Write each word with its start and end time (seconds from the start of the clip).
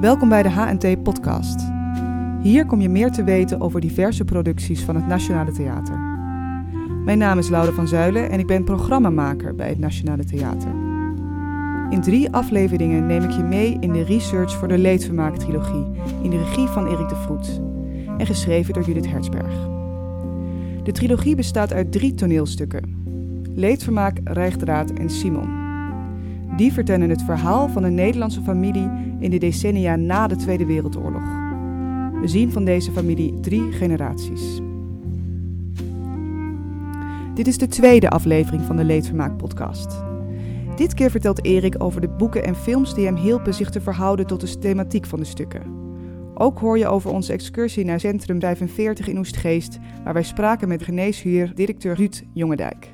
Welkom 0.00 0.28
bij 0.28 0.42
de 0.42 0.48
HNT 0.48 1.02
Podcast. 1.02 1.60
Hier 2.42 2.66
kom 2.66 2.80
je 2.80 2.88
meer 2.88 3.10
te 3.10 3.24
weten 3.24 3.60
over 3.60 3.80
diverse 3.80 4.24
producties 4.24 4.82
van 4.82 4.94
het 4.94 5.06
Nationale 5.06 5.52
Theater. 5.52 5.98
Mijn 7.04 7.18
naam 7.18 7.38
is 7.38 7.48
Laura 7.48 7.72
van 7.72 7.88
Zuilen 7.88 8.30
en 8.30 8.38
ik 8.38 8.46
ben 8.46 8.64
programmamaker 8.64 9.54
bij 9.54 9.68
het 9.68 9.78
Nationale 9.78 10.24
Theater. 10.24 10.70
In 11.90 12.00
drie 12.00 12.30
afleveringen 12.30 13.06
neem 13.06 13.22
ik 13.22 13.30
je 13.30 13.42
mee 13.42 13.76
in 13.80 13.92
de 13.92 14.04
research 14.04 14.52
voor 14.52 14.68
de 14.68 14.78
Leedvermaak-trilogie 14.78 15.86
in 16.22 16.30
de 16.30 16.38
regie 16.38 16.66
van 16.66 16.86
Erik 16.86 17.08
de 17.08 17.16
Vroet 17.16 17.60
en 18.18 18.26
geschreven 18.26 18.74
door 18.74 18.82
Judith 18.82 19.08
Hertzberg. 19.08 19.68
De 20.82 20.92
trilogie 20.92 21.36
bestaat 21.36 21.72
uit 21.72 21.92
drie 21.92 22.14
toneelstukken: 22.14 23.04
Leedvermaak, 23.54 24.18
Rijgdraad 24.24 24.90
en 24.90 25.10
Simon. 25.10 25.65
Die 26.56 26.72
vertellen 26.72 27.10
het 27.10 27.22
verhaal 27.22 27.68
van 27.68 27.82
een 27.82 27.94
Nederlandse 27.94 28.42
familie 28.42 28.90
in 29.18 29.30
de 29.30 29.38
decennia 29.38 29.96
na 29.96 30.26
de 30.26 30.36
Tweede 30.36 30.66
Wereldoorlog. 30.66 31.22
We 32.20 32.28
zien 32.28 32.52
van 32.52 32.64
deze 32.64 32.92
familie 32.92 33.40
drie 33.40 33.72
generaties. 33.72 34.60
Dit 37.34 37.46
is 37.46 37.58
de 37.58 37.66
tweede 37.66 38.10
aflevering 38.10 38.62
van 38.62 38.76
de 38.76 38.84
Leedvermaak 38.84 39.36
podcast. 39.36 40.04
Dit 40.76 40.94
keer 40.94 41.10
vertelt 41.10 41.44
Erik 41.44 41.82
over 41.82 42.00
de 42.00 42.08
boeken 42.08 42.44
en 42.44 42.56
films 42.56 42.94
die 42.94 43.04
hem 43.04 43.16
hielpen 43.16 43.54
zich 43.54 43.70
te 43.70 43.80
verhouden 43.80 44.26
tot 44.26 44.40
de 44.40 44.58
thematiek 44.58 45.06
van 45.06 45.18
de 45.18 45.24
stukken. 45.24 45.62
Ook 46.34 46.58
hoor 46.58 46.78
je 46.78 46.88
over 46.88 47.10
onze 47.10 47.32
excursie 47.32 47.84
naar 47.84 48.00
Centrum 48.00 48.40
45 48.40 49.08
in 49.08 49.18
Oestgeest, 49.18 49.78
waar 50.04 50.12
wij 50.12 50.22
spraken 50.22 50.68
met 50.68 50.82
geneeshuur 50.82 51.54
directeur 51.54 51.94
Ruud 51.94 52.22
Jongendijk. 52.32 52.88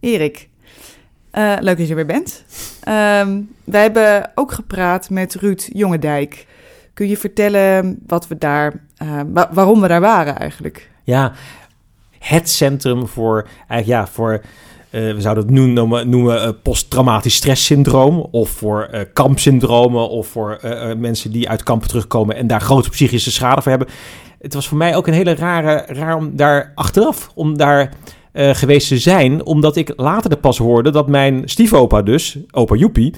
Erik, 0.00 0.48
uh, 1.32 1.56
leuk 1.60 1.76
dat 1.78 1.86
je 1.86 1.94
er 1.94 2.06
weer 2.06 2.06
bent. 2.06 2.44
Um, 2.88 3.50
wij 3.64 3.82
hebben 3.82 4.30
ook 4.34 4.52
gepraat 4.52 5.10
met 5.10 5.34
Ruud 5.34 5.68
Jongendijk. 5.72 6.46
Kun 6.94 7.08
je 7.08 7.16
vertellen 7.16 7.98
wat 8.06 8.28
we 8.28 8.38
daar, 8.38 8.72
uh, 9.02 9.20
waarom 9.50 9.80
we 9.80 9.88
daar 9.88 10.00
waren 10.00 10.36
eigenlijk? 10.36 10.90
Ja, 11.04 11.32
het 12.18 12.50
centrum 12.50 13.06
voor, 13.06 13.48
ja, 13.84 14.06
voor 14.06 14.32
uh, 14.32 15.14
we 15.14 15.20
zouden 15.20 15.44
het 15.44 15.52
nu 15.52 15.66
noemen, 15.66 16.08
noemen 16.08 16.62
posttraumatisch 16.62 17.34
stresssyndroom. 17.34 18.26
Of 18.30 18.50
voor 18.50 18.88
uh, 18.92 19.00
kampsyndromen. 19.12 20.08
Of 20.08 20.26
voor 20.26 20.60
mensen 20.98 21.32
die 21.32 21.48
uit 21.48 21.62
kampen 21.62 21.88
terugkomen 21.88 22.36
en 22.36 22.46
daar 22.46 22.60
grote 22.60 22.90
psychische 22.90 23.30
schade 23.30 23.62
voor 23.62 23.70
hebben. 23.70 23.88
Het 24.40 24.54
was 24.54 24.68
voor 24.68 24.78
mij 24.78 24.96
ook 24.96 25.06
een 25.06 25.12
hele 25.12 25.34
rare, 25.34 25.84
raar 25.86 26.16
om 26.16 26.36
daar 26.36 26.72
achteraf, 26.74 27.30
om 27.34 27.56
daar 27.56 27.92
uh, 28.32 28.54
geweest 28.54 28.88
te 28.88 28.98
zijn, 28.98 29.44
omdat 29.44 29.76
ik 29.76 29.92
later 29.96 30.36
pas 30.36 30.58
hoorde 30.58 30.90
dat 30.90 31.08
mijn 31.08 31.42
stiefopa 31.44 32.02
dus, 32.02 32.38
opa 32.50 32.74
Joepie, 32.74 33.14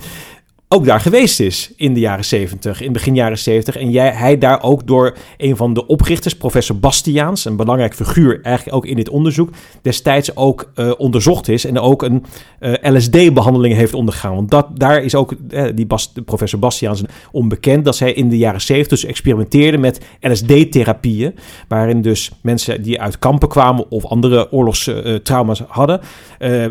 ook 0.72 0.84
daar 0.84 1.00
geweest 1.00 1.40
is 1.40 1.72
in 1.76 1.94
de 1.94 2.00
jaren 2.00 2.24
70, 2.24 2.80
in 2.80 2.92
begin 2.92 3.14
jaren 3.14 3.38
70. 3.38 3.76
En 3.76 3.90
jij, 3.90 4.10
hij 4.10 4.38
daar 4.38 4.62
ook 4.62 4.86
door 4.86 5.16
een 5.36 5.56
van 5.56 5.74
de 5.74 5.86
oprichters, 5.86 6.36
professor 6.36 6.78
Bastiaans, 6.78 7.44
een 7.44 7.56
belangrijk 7.56 7.94
figuur 7.94 8.40
eigenlijk 8.42 8.76
ook 8.76 8.86
in 8.86 8.96
dit 8.96 9.08
onderzoek, 9.08 9.50
destijds 9.82 10.36
ook 10.36 10.70
uh, 10.74 10.92
onderzocht 10.96 11.48
is 11.48 11.64
en 11.64 11.78
ook 11.78 12.02
een 12.02 12.24
eh, 12.58 12.94
LSD-behandeling 12.94 13.74
heeft 13.74 13.94
ondergaan. 13.94 14.34
Want 14.34 14.50
dat, 14.50 14.66
daar 14.74 15.02
is 15.02 15.14
ook 15.14 15.34
uh, 15.50 15.64
die 15.74 15.86
Bas, 15.86 16.12
professor 16.24 16.58
Bastiaans 16.58 17.02
onbekend, 17.32 17.84
dat 17.84 17.96
zij 17.96 18.12
in 18.12 18.28
de 18.28 18.38
jaren 18.38 18.60
70 18.60 19.00
dus 19.00 19.10
experimenteerde 19.10 19.78
met 19.78 20.00
LSD-therapieën, 20.20 21.34
waarin 21.68 22.02
dus 22.02 22.30
mensen 22.42 22.82
die 22.82 23.00
uit 23.00 23.18
kampen 23.18 23.48
kwamen 23.48 23.90
of 23.90 24.04
andere 24.04 24.52
oorlogstrauma's 24.52 25.62
hadden, 25.66 26.00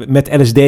met 0.07 0.29
LSD, 0.37 0.59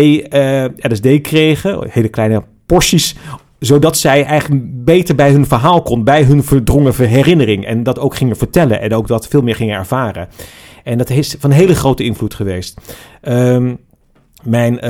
LSD 0.77 1.21
kregen, 1.21 1.87
hele 1.89 2.07
kleine 2.07 2.43
porties 2.73 3.15
zodat 3.59 3.97
zij 3.97 4.25
eigenlijk 4.25 4.85
beter 4.85 5.15
bij 5.15 5.31
hun 5.31 5.47
verhaal 5.47 5.81
kon, 5.81 6.03
bij 6.03 6.23
hun 6.23 6.43
verdrongen 6.43 6.95
herinnering. 6.95 7.65
En 7.65 7.83
dat 7.83 7.99
ook 7.99 8.15
gingen 8.15 8.35
vertellen 8.35 8.81
en 8.81 8.93
ook 8.93 9.07
dat 9.07 9.27
veel 9.27 9.41
meer 9.41 9.55
gingen 9.55 9.77
ervaren. 9.77 10.27
En 10.83 10.97
dat 10.97 11.09
is 11.09 11.35
van 11.39 11.51
hele 11.51 11.75
grote 11.75 12.03
invloed 12.03 12.33
geweest. 12.33 12.77
Um, 13.21 13.77
mijn, 14.43 14.73
uh, 14.73 14.81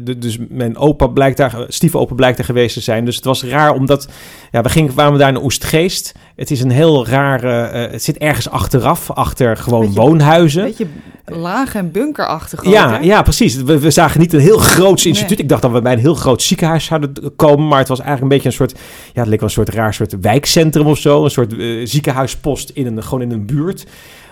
de, 0.00 0.18
dus 0.18 0.38
mijn 0.48 0.76
opa 0.76 1.06
blijkt 1.06 1.36
daar, 1.36 1.64
stiefopa 1.68 2.14
blijkt 2.14 2.38
er 2.38 2.44
geweest 2.44 2.74
te 2.74 2.80
zijn. 2.80 3.04
Dus 3.04 3.16
het 3.16 3.24
was 3.24 3.44
raar 3.44 3.74
omdat, 3.74 4.08
ja, 4.50 4.62
we 4.62 4.68
gingen, 4.68 4.92
kwamen 4.92 5.18
daar 5.18 5.32
naar 5.32 5.42
Oestgeest. 5.42 6.14
Het 6.36 6.50
is 6.50 6.60
een 6.60 6.70
heel 6.70 7.06
raar, 7.06 7.44
uh, 7.44 7.92
het 7.92 8.02
zit 8.02 8.18
ergens 8.18 8.50
achteraf, 8.50 9.10
achter 9.10 9.56
gewoon 9.56 9.80
beetje, 9.80 10.00
woonhuizen. 10.00 10.62
Een 10.62 10.68
beetje 10.68 10.86
laag 11.24 11.74
en 11.74 11.90
bunkerachtig. 11.90 12.64
Ja, 12.64 12.98
ja, 12.98 13.22
precies. 13.22 13.56
We, 13.56 13.78
we, 13.78 13.90
zagen 13.90 14.20
niet 14.20 14.32
een 14.32 14.40
heel 14.40 14.58
groot 14.58 15.04
instituut. 15.04 15.38
Ik 15.38 15.48
dacht 15.48 15.62
dat 15.62 15.70
we 15.70 15.82
bij 15.82 15.92
een 15.92 15.98
heel 15.98 16.14
groot 16.14 16.42
ziekenhuis 16.42 16.84
zouden 16.84 17.36
komen, 17.36 17.68
maar 17.68 17.78
het 17.78 17.88
was 17.88 18.00
eigenlijk 18.00 18.32
een 18.32 18.36
beetje 18.42 18.48
een 18.48 18.66
soort, 18.66 18.80
ja, 19.12 19.20
het 19.20 19.28
leek 19.28 19.40
wel 19.40 19.48
een 19.48 19.54
soort 19.54 19.68
raar 19.68 19.94
soort 19.94 20.20
wijkcentrum 20.20 20.86
of 20.86 20.98
zo. 20.98 21.24
Een 21.24 21.30
soort 21.30 21.52
uh, 21.52 21.86
ziekenhuispost 21.86 22.70
in 22.70 22.86
een, 22.86 23.02
gewoon 23.02 23.22
in 23.22 23.30
een 23.30 23.46
buurt 23.46 23.86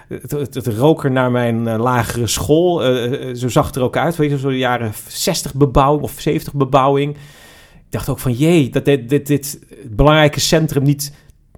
het, 0.09 0.31
het, 0.31 0.55
het 0.55 0.67
rook 0.67 1.05
er 1.05 1.11
naar 1.11 1.31
mijn 1.31 1.67
uh, 1.67 1.79
lagere 1.79 2.27
school. 2.27 2.97
Uh, 2.97 3.35
zo 3.35 3.49
zag 3.49 3.67
het 3.67 3.77
er 3.77 3.83
ook 3.83 3.97
uit. 3.97 4.17
Weet 4.17 4.31
je, 4.31 4.39
zo 4.39 4.49
de 4.49 4.59
jaren 4.59 4.93
60 5.09 5.55
bebouwing 5.55 6.03
of 6.03 6.15
70 6.19 6.55
bebouwing. 6.55 7.17
Ik 7.75 7.95
dacht 7.95 8.09
ook 8.09 8.19
van 8.19 8.33
jee, 8.33 8.71
dat 8.71 8.85
dit, 8.85 9.09
dit, 9.09 9.27
dit 9.27 9.59
belangrijke 9.91 10.41
centrum 10.41 10.83
niet 10.83 11.13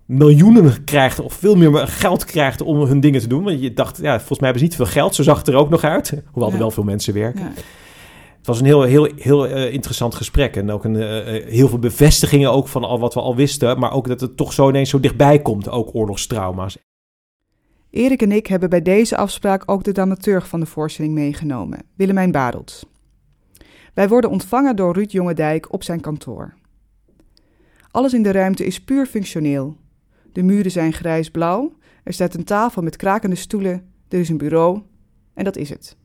miljoenen 0.07 0.85
krijgt 0.85 1.21
of 1.21 1.33
veel 1.33 1.57
meer 1.57 1.89
geld 1.89 2.25
krijgt 2.25 2.61
om 2.61 2.81
hun 2.81 3.01
dingen 3.01 3.21
te 3.21 3.27
doen. 3.27 3.45
Want 3.45 3.63
je 3.63 3.73
dacht, 3.73 3.97
ja, 3.97 4.17
volgens 4.17 4.39
mij 4.39 4.49
hebben 4.51 4.59
ze 4.59 4.65
niet 4.65 4.77
veel 4.77 5.01
geld. 5.01 5.15
Zo 5.15 5.23
zag 5.23 5.39
het 5.39 5.49
er 5.49 5.55
ook 5.55 5.71
nog 5.71 5.85
uit. 5.85 6.23
Hoewel 6.27 6.49
ja. 6.49 6.55
er 6.55 6.61
wel 6.61 6.71
veel 6.71 6.85
mensen 6.85 7.15
werken. 7.15 7.41
Ja. 7.41 7.53
Het 8.37 8.47
was 8.49 8.61
een 8.61 8.67
heel, 8.67 8.83
heel, 8.83 9.09
heel 9.17 9.49
uh, 9.49 9.73
interessant 9.73 10.15
gesprek. 10.15 10.57
En 10.57 10.71
ook 10.71 10.85
een, 10.85 10.95
uh, 10.95 11.45
heel 11.47 11.69
veel 11.69 11.79
bevestigingen 11.79 12.53
ook 12.53 12.69
van 12.69 12.85
al 12.85 12.99
wat 12.99 13.15
we 13.15 13.21
al 13.21 13.37
wisten. 13.37 13.79
Maar 13.79 13.93
ook 13.93 14.09
dat 14.09 14.21
het 14.21 14.37
toch 14.37 14.53
zo 14.53 14.69
ineens 14.69 14.91
zo 14.91 15.01
dichtbij 15.01 15.39
komt. 15.39 15.71
Ook 15.71 15.95
oorlogstrauma's. 15.95 16.77
Erik 17.91 18.23
en 18.23 18.33
ik 18.33 18.47
hebben 18.47 18.71
bij 18.71 18.83
deze 18.83 19.17
afspraak 19.17 19.63
ook 19.67 19.85
de 19.85 19.93
dramaturg 19.93 20.49
van 20.49 20.61
de 20.61 20.67
voorstelling 20.67 21.15
meegenomen, 21.15 21.83
Willemijn 21.95 22.31
Badelt. 22.31 22.89
Wij 23.95 24.09
worden 24.09 24.31
ontvangen 24.31 24.77
door 24.77 24.95
Ruud 24.95 25.13
Jongendijk 25.13 25.73
op 25.73 25.83
zijn 25.83 26.01
kantoor. 26.01 26.55
Alles 27.91 28.15
in 28.15 28.23
de 28.23 28.31
ruimte 28.31 28.67
is 28.67 28.85
puur 28.85 29.07
functioneel. 29.07 29.77
De 30.33 30.43
muren 30.43 30.71
zijn 30.71 30.93
grijs-blauw, 30.93 31.73
er 32.05 32.13
staat 32.13 32.35
een 32.35 32.45
tafel 32.45 32.83
met 32.83 32.97
krakende 32.97 33.37
stoelen, 33.37 33.93
er 34.09 34.19
is 34.19 34.29
een 34.29 34.39
bureau 34.39 34.83
en 35.35 35.45
dat 35.45 35.57
is 35.57 35.69
het. 35.69 35.97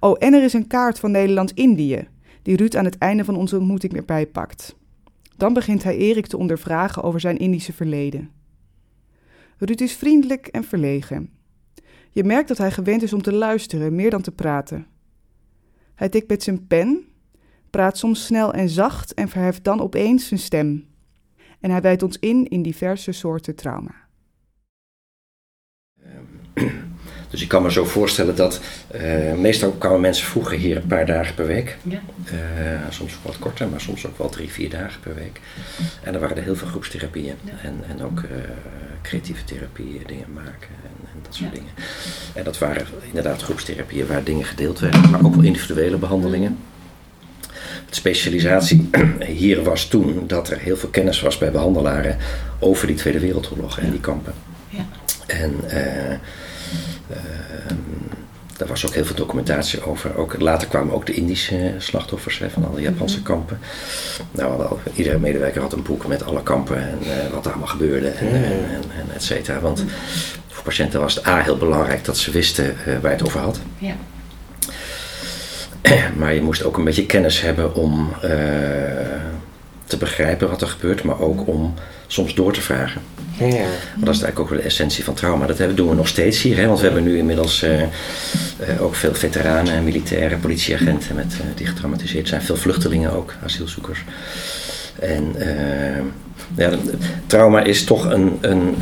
Oh, 0.00 0.16
en 0.18 0.34
er 0.34 0.42
is 0.42 0.52
een 0.52 0.66
kaart 0.66 0.98
van 0.98 1.10
Nederland-Indië, 1.10 2.08
die 2.42 2.56
Ruud 2.56 2.76
aan 2.76 2.84
het 2.84 2.98
einde 2.98 3.24
van 3.24 3.36
onze 3.36 3.56
ontmoeting 3.56 3.92
erbij 3.92 4.26
pakt. 4.26 4.76
Dan 5.36 5.52
begint 5.52 5.82
hij 5.82 5.96
Erik 5.96 6.26
te 6.26 6.36
ondervragen 6.36 7.02
over 7.02 7.20
zijn 7.20 7.38
Indische 7.38 7.72
verleden. 7.72 8.39
Ruud 9.60 9.80
is 9.80 9.92
vriendelijk 9.92 10.46
en 10.46 10.64
verlegen. 10.64 11.30
Je 12.10 12.24
merkt 12.24 12.48
dat 12.48 12.58
hij 12.58 12.70
gewend 12.70 13.02
is 13.02 13.12
om 13.12 13.22
te 13.22 13.32
luisteren, 13.32 13.94
meer 13.94 14.10
dan 14.10 14.22
te 14.22 14.32
praten. 14.32 14.86
Hij 15.94 16.08
tikt 16.08 16.28
met 16.28 16.42
zijn 16.42 16.66
pen, 16.66 17.04
praat 17.70 17.98
soms 17.98 18.24
snel 18.24 18.52
en 18.52 18.68
zacht 18.68 19.14
en 19.14 19.28
verheft 19.28 19.64
dan 19.64 19.80
opeens 19.80 20.28
zijn 20.28 20.40
stem. 20.40 20.88
En 21.60 21.70
hij 21.70 21.80
wijdt 21.80 22.02
ons 22.02 22.18
in 22.18 22.48
in 22.48 22.62
diverse 22.62 23.12
soorten 23.12 23.54
trauma. 23.54 23.94
Dus 27.30 27.42
ik 27.42 27.48
kan 27.48 27.62
me 27.62 27.72
zo 27.72 27.84
voorstellen 27.84 28.36
dat 28.36 28.60
uh, 28.94 29.34
meestal 29.34 29.70
kwamen 29.70 30.00
mensen 30.00 30.26
vroeger 30.26 30.58
hier 30.58 30.76
een 30.76 30.86
paar 30.86 31.06
dagen 31.06 31.34
per 31.34 31.46
week. 31.46 31.76
Ja. 31.82 32.00
Uh, 32.32 32.36
soms 32.88 33.18
wat 33.22 33.38
korter, 33.38 33.68
maar 33.68 33.80
soms 33.80 34.06
ook 34.06 34.18
wel 34.18 34.28
drie, 34.28 34.50
vier 34.50 34.70
dagen 34.70 35.00
per 35.00 35.14
week. 35.14 35.40
En 36.02 36.14
er 36.14 36.20
waren 36.20 36.36
er 36.36 36.42
heel 36.42 36.56
veel 36.56 36.68
groepstherapieën. 36.68 37.34
Ja. 37.44 37.52
En, 37.62 37.84
en 37.88 38.04
ook 38.04 38.20
uh, 38.20 38.30
creatieve 39.02 39.44
therapieën, 39.44 40.02
dingen 40.06 40.26
maken 40.34 40.68
en, 40.82 41.08
en 41.12 41.20
dat 41.22 41.34
soort 41.34 41.50
ja. 41.50 41.54
dingen. 41.54 41.72
En 42.34 42.44
dat 42.44 42.58
waren 42.58 42.86
inderdaad 43.06 43.42
groepstherapieën 43.42 44.06
waar 44.06 44.24
dingen 44.24 44.44
gedeeld 44.44 44.78
werden, 44.78 45.10
maar 45.10 45.24
ook 45.24 45.34
wel 45.34 45.44
individuele 45.44 45.96
behandelingen. 45.96 46.58
De 47.88 47.96
specialisatie 47.96 48.90
hier 49.42 49.62
was 49.62 49.88
toen 49.88 50.24
dat 50.26 50.50
er 50.50 50.58
heel 50.58 50.76
veel 50.76 50.88
kennis 50.88 51.20
was 51.20 51.38
bij 51.38 51.50
behandelaren 51.50 52.16
over 52.58 52.86
die 52.86 52.96
Tweede 52.96 53.20
Wereldoorlog 53.20 53.78
en 53.78 53.90
die 53.90 54.00
kampen. 54.00 54.34
Ja. 54.68 54.86
En 55.26 55.54
uh, 55.64 56.16
daar 58.60 58.68
was 58.68 58.86
ook 58.86 58.94
heel 58.94 59.04
veel 59.04 59.16
documentatie 59.16 59.84
over. 59.84 60.16
Ook, 60.16 60.40
later 60.40 60.68
kwamen 60.68 60.94
ook 60.94 61.06
de 61.06 61.12
Indische 61.12 61.74
slachtoffers 61.78 62.38
hè, 62.38 62.50
van 62.50 62.68
alle 62.68 62.80
Japanse 62.80 63.18
mm 63.18 63.24
-hmm. 63.24 63.34
kampen. 63.34 63.58
Nou, 64.30 64.78
iedere 64.94 65.18
medewerker 65.18 65.60
had 65.60 65.72
een 65.72 65.82
boek 65.82 66.06
met 66.06 66.24
alle 66.24 66.42
kampen 66.42 66.76
en 66.76 66.98
uh, 67.02 67.32
wat 67.32 67.44
er 67.44 67.50
allemaal 67.50 67.68
gebeurde 67.68 68.08
en, 68.08 68.26
mm 68.26 68.32
-hmm. 68.32 68.42
en, 68.42 68.52
en, 68.52 68.82
en, 68.98 69.14
et 69.14 69.22
cetera. 69.22 69.60
Want 69.60 69.84
voor 70.48 70.62
patiënten 70.62 71.00
was 71.00 71.14
het 71.14 71.26
A 71.26 71.40
heel 71.42 71.56
belangrijk 71.56 72.04
dat 72.04 72.18
ze 72.18 72.30
wisten 72.30 72.76
uh, 72.86 72.98
waar 72.98 73.12
het 73.12 73.24
over 73.26 73.40
had. 73.40 73.60
Ja. 73.78 73.94
Maar 76.18 76.34
je 76.34 76.42
moest 76.42 76.64
ook 76.64 76.78
een 76.78 76.84
beetje 76.84 77.06
kennis 77.06 77.40
hebben 77.40 77.74
om 77.74 78.12
uh, 78.24 78.30
te 79.90 79.96
begrijpen 79.96 80.48
wat 80.48 80.62
er 80.62 80.68
gebeurt, 80.68 81.02
maar 81.02 81.20
ook 81.20 81.46
om 81.46 81.74
soms 82.06 82.34
door 82.34 82.52
te 82.52 82.60
vragen. 82.60 83.00
Ja. 83.38 83.46
Maar 83.46 84.04
dat 84.04 84.14
is 84.14 84.22
eigenlijk 84.22 84.38
ook 84.38 84.48
wel 84.48 84.58
de 84.58 84.64
essentie 84.64 85.04
van 85.04 85.14
trauma. 85.14 85.46
Dat 85.46 85.76
doen 85.76 85.88
we 85.88 85.94
nog 85.94 86.08
steeds 86.08 86.42
hier, 86.42 86.56
hè? 86.56 86.66
want 86.66 86.78
we 86.78 86.84
hebben 86.84 87.02
nu 87.02 87.18
inmiddels 87.18 87.62
uh, 87.62 87.80
uh, 87.80 87.86
ook 88.80 88.94
veel 88.94 89.14
veteranen 89.14 89.74
en 89.74 89.84
militairen, 89.84 90.40
politieagenten 90.40 91.14
met, 91.14 91.34
uh, 91.40 91.46
die 91.56 91.66
getraumatiseerd 91.66 92.28
zijn. 92.28 92.42
Veel 92.42 92.56
vluchtelingen 92.56 93.12
ook, 93.12 93.34
asielzoekers. 93.44 94.04
En 94.98 95.34
ja, 96.56 96.70
trauma 97.26 97.62
is 97.62 97.84
toch 97.84 98.10
een. 98.10 98.38
een 98.40 98.74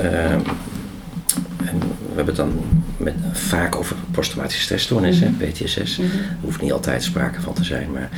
we 2.18 2.24
hebben 2.24 2.34
het 2.34 2.36
dan 2.36 2.82
met, 2.96 3.14
vaak 3.32 3.76
over 3.76 3.96
posttraumatische 4.10 4.62
stressstoornis, 4.62 5.20
mm 5.20 5.36
-hmm. 5.38 5.50
PTSS. 5.50 5.96
Mm 5.96 6.10
-hmm. 6.10 6.18
Er 6.18 6.36
hoeft 6.40 6.62
niet 6.62 6.72
altijd 6.72 7.02
sprake 7.02 7.40
van 7.40 7.54
te 7.54 7.64
zijn, 7.64 7.90
maar 7.92 8.08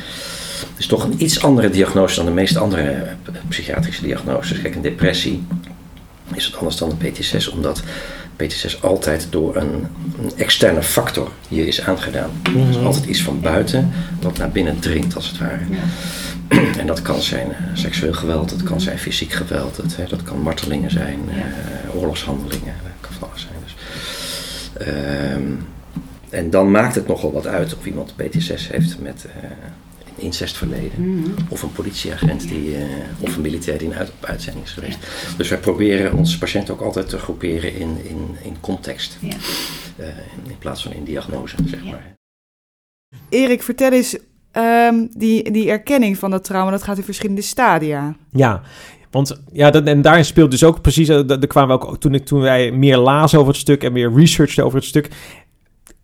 is 0.77 0.87
toch 0.87 1.03
een 1.03 1.23
iets 1.23 1.43
andere 1.43 1.69
diagnose 1.69 2.15
dan 2.15 2.25
de 2.25 2.31
meeste 2.31 2.59
andere 2.59 3.15
psychiatrische 3.47 4.01
diagnoses. 4.01 4.61
Kijk, 4.61 4.75
een 4.75 4.81
depressie 4.81 5.43
is 6.33 6.45
het 6.45 6.55
anders 6.55 6.75
dan 6.75 6.89
een 6.89 7.11
PTSS, 7.11 7.47
omdat 7.47 7.83
PTSS 8.35 8.81
altijd 8.81 9.27
door 9.29 9.55
een, 9.55 9.87
een 10.21 10.31
externe 10.35 10.83
factor 10.83 11.31
je 11.47 11.67
is 11.67 11.81
aangedaan. 11.81 12.29
Mm 12.49 12.61
-hmm. 12.61 12.69
is 12.69 12.77
altijd 12.77 13.05
iets 13.05 13.23
van 13.23 13.39
buiten 13.41 13.91
wat 14.21 14.37
naar 14.37 14.49
binnen 14.49 14.79
dringt, 14.79 15.15
als 15.15 15.27
het 15.27 15.37
ware. 15.37 15.63
Ja. 15.69 15.83
En 16.79 16.87
dat 16.87 17.01
kan 17.01 17.21
zijn 17.21 17.47
uh, 17.47 17.55
seksueel 17.73 18.13
geweld, 18.13 18.49
dat 18.49 18.63
kan 18.63 18.81
zijn 18.81 18.99
fysiek 18.99 19.31
geweld, 19.31 19.75
dat, 19.75 19.95
hè, 19.95 20.05
dat 20.05 20.23
kan 20.23 20.39
martelingen 20.39 20.91
zijn, 20.91 21.19
ja. 21.27 21.35
uh, 21.35 21.95
oorlogshandelingen, 21.95 22.73
dat 22.83 22.91
kan 23.01 23.11
van 23.19 23.29
alles 23.29 23.41
zijn. 23.41 23.53
Dus, 23.63 23.75
uh, 24.87 26.39
en 26.39 26.49
dan 26.49 26.71
maakt 26.71 26.95
het 26.95 27.07
nogal 27.07 27.31
wat 27.31 27.47
uit 27.47 27.75
of 27.77 27.85
iemand 27.85 28.15
PTSS 28.15 28.69
heeft 28.71 28.99
met 28.99 29.25
uh, 29.27 29.49
incestverleden. 30.21 31.01
Mm 31.01 31.23
-hmm. 31.23 31.33
Of 31.49 31.61
een 31.63 31.71
politieagent 31.71 32.47
die, 32.47 32.75
of 33.19 33.35
een 33.35 33.41
militair 33.41 33.77
die 33.77 33.93
uit, 33.93 34.09
op 34.09 34.25
uitzending 34.25 34.65
is 34.65 34.71
geweest. 34.71 34.97
Ja. 35.01 35.37
Dus 35.37 35.49
wij 35.49 35.59
proberen 35.59 36.13
onze 36.13 36.37
patiënten 36.37 36.73
ook 36.73 36.81
altijd 36.81 37.09
te 37.09 37.17
groeperen 37.17 37.75
in, 37.75 37.97
in, 38.03 38.35
in 38.43 38.55
context. 38.59 39.17
Ja. 39.21 39.35
in 40.47 40.57
plaats 40.59 40.83
van 40.83 40.93
in 40.93 41.03
diagnose, 41.03 41.55
zeg 41.65 41.83
maar. 41.83 42.13
Erik, 43.29 43.63
vertel 43.63 43.91
eens 43.91 44.17
Um, 44.57 45.09
die, 45.17 45.51
die 45.51 45.69
erkenning 45.69 46.17
van 46.17 46.31
dat 46.31 46.43
trauma, 46.43 46.71
dat 46.71 46.83
gaat 46.83 46.97
in 46.97 47.03
verschillende 47.03 47.41
stadia. 47.41 48.15
Ja, 48.31 48.61
want 49.11 49.41
ja, 49.51 49.71
dat, 49.71 49.85
en 49.85 50.01
daarin 50.01 50.25
speelt 50.25 50.51
dus 50.51 50.63
ook 50.63 50.81
precies, 50.81 51.07
daar 51.07 51.47
kwamen 51.47 51.79
we 51.79 51.87
ook 51.87 51.99
toen, 51.99 52.13
ik, 52.13 52.25
toen 52.25 52.41
wij 52.41 52.71
meer 52.71 52.97
lazen 52.97 53.39
over 53.39 53.51
het 53.51 53.61
stuk 53.61 53.83
en 53.83 53.93
meer 53.93 54.13
researchten 54.13 54.65
over 54.65 54.77
het 54.77 54.87
stuk, 54.87 55.09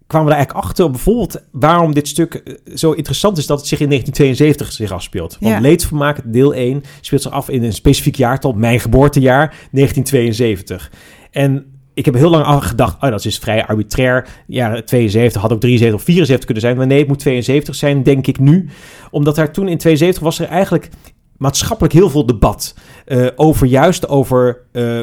kwamen 0.08 0.28
we 0.28 0.34
er 0.34 0.38
eigenlijk 0.38 0.68
achter, 0.68 0.92
bijvoorbeeld 0.92 1.42
waarom 1.52 1.94
dit 1.94 2.08
stuk 2.08 2.60
zo 2.76 2.92
interessant 2.92 3.38
is 3.38 3.46
dat 3.46 3.60
het 3.60 3.68
zich 3.68 3.80
in 3.80 3.90
1972 3.90 4.72
zich 4.72 4.92
afspeelt. 4.92 5.38
Want 5.40 5.54
ja. 5.54 5.62
Leedvermaak, 5.62 6.22
deel 6.24 6.54
1, 6.54 6.84
speelt 7.02 7.22
zich 7.22 7.32
af 7.32 7.50
in 7.50 7.64
een 7.64 7.74
specifiek 7.74 8.16
jaartal, 8.16 8.54
mijn 8.54 8.80
geboortejaar, 8.80 9.48
1972. 9.72 10.92
En 11.32 11.66
ik 11.98 12.06
heb 12.06 12.14
heel 12.14 12.30
lang 12.30 12.64
gedacht, 12.64 13.04
oh, 13.04 13.10
dat 13.10 13.26
is 13.26 13.38
vrij 13.38 13.66
arbitrair. 13.66 14.28
Ja, 14.48 14.82
72 14.82 15.42
had 15.42 15.52
ook 15.52 15.60
73 15.60 16.00
of 16.00 16.06
74 16.06 16.46
kunnen 16.46 16.64
zijn. 16.64 16.78
Maar 16.78 16.88
nee, 16.88 17.00
het 17.00 17.08
moet 17.08 17.20
72 17.20 17.76
zijn, 17.76 18.04
denk 18.04 18.28
ik 18.28 18.40
nu. 18.40 18.70
Omdat 19.12 19.36
daar 19.36 19.52
toen 19.52 19.68
in 19.68 19.78
72 19.78 20.24
was 20.24 20.40
er 20.40 20.48
eigenlijk 20.48 20.90
maatschappelijk 21.38 21.94
heel 21.94 22.10
veel 22.10 22.26
debat. 22.26 22.76
Uh, 23.06 23.28
over 23.36 23.68
juist 23.68 24.08
over 24.08 24.62
uh, 24.72 25.02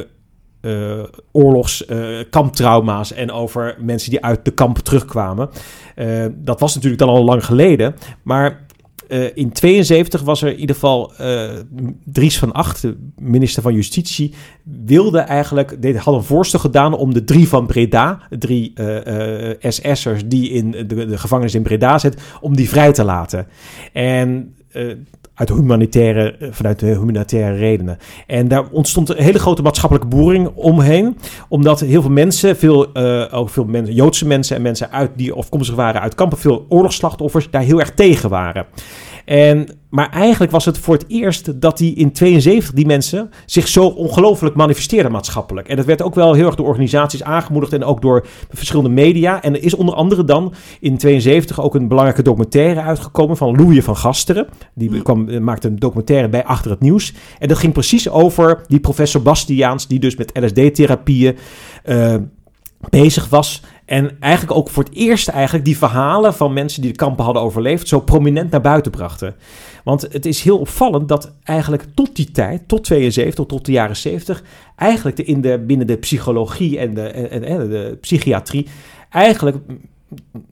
uh, 0.64 1.02
oorlogs, 1.32 1.84
kamptrauma's 2.30 3.12
en 3.12 3.30
over 3.30 3.76
mensen 3.78 4.10
die 4.10 4.24
uit 4.24 4.44
de 4.44 4.50
kampen 4.50 4.84
terugkwamen. 4.84 5.48
dat 6.34 6.60
was 6.60 6.74
natuurlijk 6.74 7.02
dan 7.02 7.10
al 7.10 7.24
lang 7.24 7.44
geleden. 7.44 7.94
Maar 8.22 8.66
in 9.34 9.52
72 9.52 10.22
was 10.22 10.42
er 10.42 10.52
in 10.52 10.58
ieder 10.58 10.74
geval 10.74 11.12
Dries 12.04 12.38
van 12.38 12.52
Acht, 12.52 12.82
de 12.82 12.96
minister 13.18 13.62
van 13.62 13.74
Justitie, 13.74 14.34
wilde 14.62 15.18
eigenlijk, 15.18 15.82
deed, 15.82 15.96
had 15.96 16.14
een 16.14 16.22
voorstel 16.22 16.60
gedaan 16.60 16.94
om 16.94 17.14
de 17.14 17.24
drie 17.24 17.48
van 17.48 17.66
Breda, 17.66 18.20
drie 18.38 18.72
SS'ers 19.58 20.22
die 20.26 20.50
in 20.50 20.70
de, 20.70 20.84
de, 20.86 21.18
gevangenis 21.18 21.54
in 21.54 21.62
Breda 21.62 21.98
zitten, 21.98 22.20
om 22.40 22.56
die 22.56 22.68
vrij 22.68 22.92
te 22.92 23.04
laten. 23.04 23.46
En 23.92 24.54
uit 25.34 25.48
humanitaire, 25.48 26.36
vanuit 26.50 26.78
de 26.78 26.86
humanitaire 26.86 27.56
redenen. 27.56 27.98
En 28.26 28.48
daar 28.48 28.64
ontstond 28.70 29.08
een 29.08 29.22
hele 29.22 29.38
grote 29.38 29.62
maatschappelijke 29.62 30.08
boering 30.08 30.50
omheen. 30.54 31.16
Omdat 31.48 31.80
heel 31.80 32.00
veel 32.00 32.10
mensen, 32.10 32.56
veel, 32.56 32.96
ook 33.30 33.50
veel 33.50 33.64
mensen, 33.64 33.94
Joodse 33.94 34.26
mensen 34.26 34.56
en 34.56 34.62
mensen 34.62 34.90
uit 34.90 35.10
die 35.16 35.32
afkomstig 35.32 35.74
waren 35.74 36.00
uit 36.00 36.14
kampen, 36.14 36.38
veel 36.38 36.66
oorlogsslachtoffers, 36.68 37.50
daar 37.50 37.62
heel 37.62 37.80
erg 37.80 37.94
tegen 37.94 38.28
waren. 38.28 38.66
En, 39.24 39.68
maar 39.88 40.10
eigenlijk 40.10 40.52
was 40.52 40.64
het 40.64 40.78
voor 40.78 40.94
het 40.94 41.04
eerst 41.08 41.60
dat 41.60 41.78
die 41.78 41.94
in 41.94 42.12
72 42.12 42.72
die 42.72 42.86
mensen 42.86 43.30
zich 43.46 43.68
zo 43.68 43.86
ongelooflijk 43.86 44.54
manifesteerden 44.54 45.12
maatschappelijk. 45.12 45.68
En 45.68 45.76
dat 45.76 45.84
werd 45.84 46.02
ook 46.02 46.14
wel 46.14 46.32
heel 46.32 46.46
erg 46.46 46.54
door 46.54 46.66
organisaties 46.66 47.22
aangemoedigd 47.22 47.72
en 47.72 47.84
ook 47.84 48.02
door 48.02 48.26
verschillende 48.50 48.90
media. 48.90 49.42
En 49.42 49.54
er 49.54 49.62
is 49.62 49.74
onder 49.74 49.94
andere 49.94 50.24
dan 50.24 50.54
in 50.80 50.98
72 50.98 51.60
ook 51.60 51.74
een 51.74 51.88
belangrijke 51.88 52.22
documentaire 52.22 52.80
uitgekomen 52.80 53.36
van 53.36 53.56
Louis 53.56 53.84
van 53.84 53.96
Gasteren. 53.96 54.46
Die 54.74 55.02
kwam, 55.02 55.42
maakte 55.44 55.68
een 55.68 55.78
documentaire 55.78 56.28
bij 56.28 56.44
Achter 56.44 56.70
het 56.70 56.80
Nieuws. 56.80 57.14
En 57.38 57.48
dat 57.48 57.58
ging 57.58 57.72
precies 57.72 58.08
over 58.08 58.60
die 58.66 58.80
professor 58.80 59.22
Bastiaans, 59.22 59.86
die 59.86 59.98
dus 59.98 60.16
met 60.16 60.30
LSD-therapieën 60.34 61.36
uh, 61.84 62.14
bezig 62.90 63.28
was. 63.28 63.62
En 63.84 64.16
eigenlijk 64.20 64.58
ook 64.58 64.70
voor 64.70 64.84
het 64.84 64.94
eerst 64.94 65.28
eigenlijk 65.28 65.64
die 65.64 65.78
verhalen 65.78 66.34
van 66.34 66.52
mensen 66.52 66.82
die 66.82 66.90
de 66.90 66.96
kampen 66.96 67.24
hadden 67.24 67.42
overleefd 67.42 67.88
zo 67.88 68.00
prominent 68.00 68.50
naar 68.50 68.60
buiten 68.60 68.92
brachten. 68.92 69.34
Want 69.84 70.02
het 70.02 70.26
is 70.26 70.42
heel 70.42 70.58
opvallend 70.58 71.08
dat 71.08 71.32
eigenlijk 71.42 71.84
tot 71.94 72.16
die 72.16 72.30
tijd, 72.30 72.68
tot 72.68 72.84
72, 72.84 73.46
tot 73.46 73.64
de 73.64 73.72
jaren 73.72 73.96
70, 73.96 74.42
eigenlijk 74.76 75.16
de, 75.16 75.24
in 75.24 75.40
de, 75.40 75.58
binnen 75.58 75.86
de 75.86 75.96
psychologie 75.96 76.78
en 76.78 76.94
de, 76.94 77.08
en, 77.08 77.44
en 77.44 77.68
de 77.68 77.98
psychiatrie 78.00 78.66
eigenlijk 79.10 79.56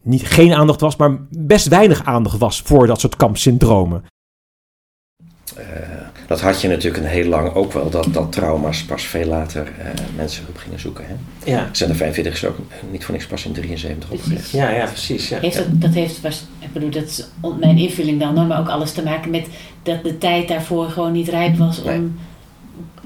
niet 0.02 0.26
geen 0.26 0.52
aandacht 0.52 0.80
was, 0.80 0.96
maar 0.96 1.16
best 1.30 1.68
weinig 1.68 2.04
aandacht 2.04 2.38
was 2.38 2.60
voor 2.60 2.86
dat 2.86 3.00
soort 3.00 3.16
kampsyndromen. 3.16 4.04
Uh, 5.58 5.64
dat 6.26 6.40
had 6.40 6.60
je 6.60 6.68
natuurlijk 6.68 7.02
een 7.02 7.10
heel 7.10 7.28
lang 7.28 7.54
ook 7.54 7.72
wel, 7.72 7.90
dat, 7.90 8.06
dat 8.10 8.32
trauma's 8.32 8.84
pas 8.84 9.02
veel 9.02 9.26
later 9.26 9.72
uh, 9.78 9.84
mensen 10.16 10.44
op 10.48 10.56
gingen 10.56 10.80
zoeken. 10.80 11.06
Hè? 11.06 11.14
Ja. 11.44 11.68
Zender 11.72 11.96
45 11.96 12.34
is 12.34 12.44
ook 12.44 12.58
niet 12.90 13.04
voor 13.04 13.14
niks 13.14 13.26
pas 13.26 13.44
in 13.44 13.52
73 13.52 14.10
opgericht. 14.10 14.50
Ja, 14.50 14.70
ja, 14.70 14.86
precies. 14.86 15.28
Ja. 15.28 15.38
Heeft 15.40 15.56
dat, 15.56 15.66
dat 15.80 15.94
heeft, 15.94 16.20
was, 16.20 16.44
ik 16.58 16.72
bedoel, 16.72 16.90
dat 16.90 17.04
is 17.04 17.26
mijn 17.60 17.78
invulling 17.78 18.20
dan, 18.20 18.46
maar 18.46 18.58
ook 18.58 18.68
alles 18.68 18.92
te 18.92 19.02
maken 19.02 19.30
met 19.30 19.46
dat 19.82 20.02
de 20.02 20.18
tijd 20.18 20.48
daarvoor 20.48 20.88
gewoon 20.88 21.12
niet 21.12 21.28
rijp 21.28 21.56
was 21.56 21.82
nee. 21.82 21.98
om 21.98 22.18